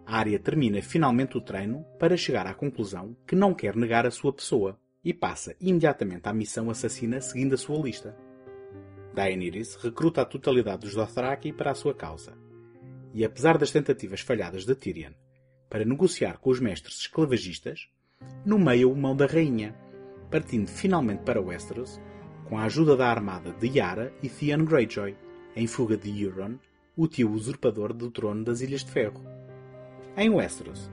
[0.06, 4.10] a área termina finalmente o treino para chegar à conclusão que não quer negar a
[4.10, 8.16] sua pessoa e passa imediatamente à missão assassina seguindo a sua lista.
[9.14, 12.32] Daenerys recruta a totalidade dos Dothraki para a sua causa.
[13.12, 15.12] E apesar das tentativas falhadas de Tyrion
[15.68, 17.88] para negociar com os mestres esclavagistas,
[18.44, 19.74] nomeia o mão da rainha,
[20.30, 22.00] partindo finalmente para Westeros
[22.48, 25.16] com a ajuda da armada de Yara e Theon Greyjoy,
[25.54, 26.58] em fuga de Euron,
[26.96, 29.24] o tio usurpador do trono das Ilhas de Ferro.
[30.16, 30.90] Em Westeros,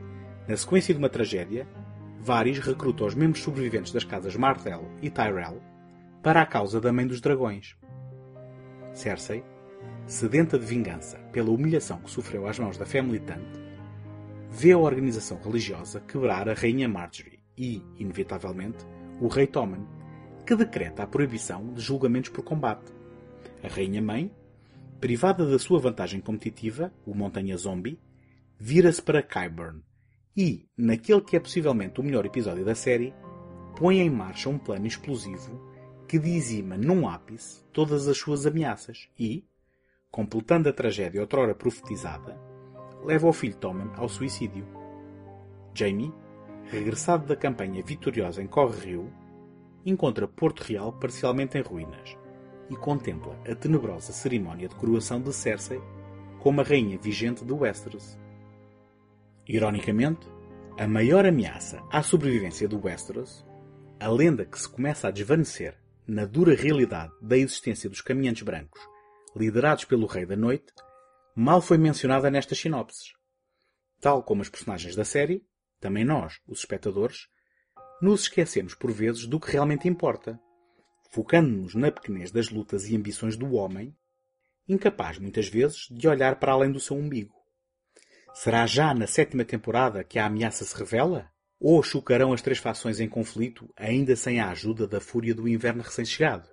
[0.47, 1.67] na sequência de uma tragédia,
[2.19, 5.61] Varys recruta os membros sobreviventes das casas Martell e Tyrell
[6.21, 7.75] para a causa da Mãe dos Dragões.
[8.93, 9.43] Cersei,
[10.05, 13.59] sedenta de vingança pela humilhação que sofreu às mãos da fé militante,
[14.49, 18.85] vê a organização religiosa quebrar a Rainha Marjorie e, inevitavelmente,
[19.19, 19.85] o Rei Tommen,
[20.45, 22.91] que decreta a proibição de julgamentos por combate.
[23.63, 24.31] A Rainha Mãe,
[24.99, 27.99] privada da sua vantagem competitiva, o Montanha Zombie,
[28.57, 29.81] vira-se para Qyburn
[30.35, 33.13] e, naquele que é possivelmente o melhor episódio da série,
[33.75, 35.59] põe em marcha um plano explosivo
[36.07, 39.43] que dizima num ápice todas as suas ameaças e,
[40.11, 42.39] completando a tragédia outrora profetizada,
[43.03, 44.65] leva o filho Tommen ao suicídio.
[45.73, 46.13] Jaime,
[46.65, 49.13] regressado da campanha vitoriosa em Corre Rio,
[49.85, 52.17] encontra Porto Real parcialmente em ruínas
[52.69, 55.81] e contempla a tenebrosa cerimónia de coroação de Cersei
[56.39, 58.17] como a rainha vigente de Westeros.
[59.47, 60.27] Ironicamente,
[60.77, 63.45] a maior ameaça à sobrevivência do Westeros,
[63.99, 68.81] a lenda que se começa a desvanecer na dura realidade da existência dos caminhantes brancos,
[69.37, 70.73] liderados pelo Rei da Noite,
[71.35, 73.13] mal foi mencionada nestas sinopses.
[74.01, 75.45] Tal como os personagens da série,
[75.79, 77.27] também nós, os espectadores,
[78.01, 80.39] nos esquecemos por vezes do que realmente importa,
[81.11, 83.95] focando-nos na pequenez das lutas e ambições do homem,
[84.67, 87.33] incapaz muitas vezes de olhar para além do seu umbigo.
[88.33, 91.31] Será já na sétima temporada que a ameaça se revela?
[91.59, 95.81] Ou chocarão as três fações em conflito ainda sem a ajuda da fúria do inverno
[95.81, 96.47] recém-chegado?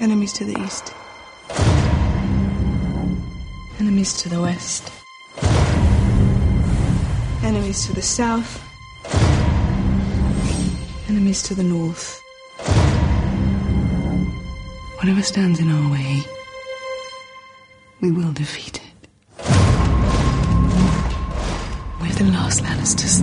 [0.00, 0.94] Enemies to the east.
[3.80, 4.92] Enemies to the west.
[7.42, 8.62] Enemies to the south.
[11.08, 12.22] Enemies to the north.
[14.98, 16.22] Whatever stands in our way,
[18.00, 19.08] we will defeat it.
[22.00, 23.18] We're the last Lannisters.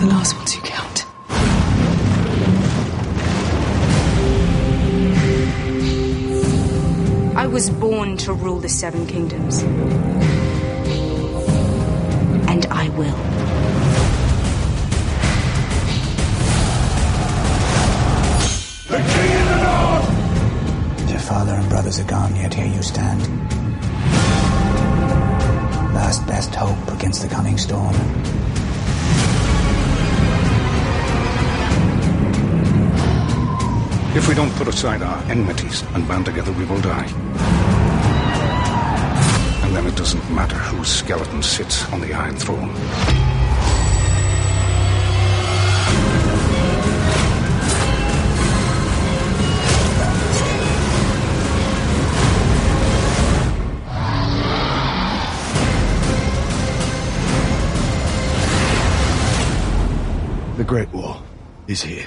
[0.00, 0.63] The last ones who
[7.54, 9.62] was born to rule the Seven Kingdoms.
[12.50, 13.16] And I will.
[21.08, 23.22] Your father and brothers are gone, yet here you stand.
[25.94, 27.94] Last best hope against the coming storm.
[34.16, 37.06] If we don't put aside our enmities and band together, we will die.
[39.64, 42.72] And then it doesn't matter whose skeleton sits on the Iron Throne.
[60.56, 61.20] The Great War
[61.66, 62.06] is here.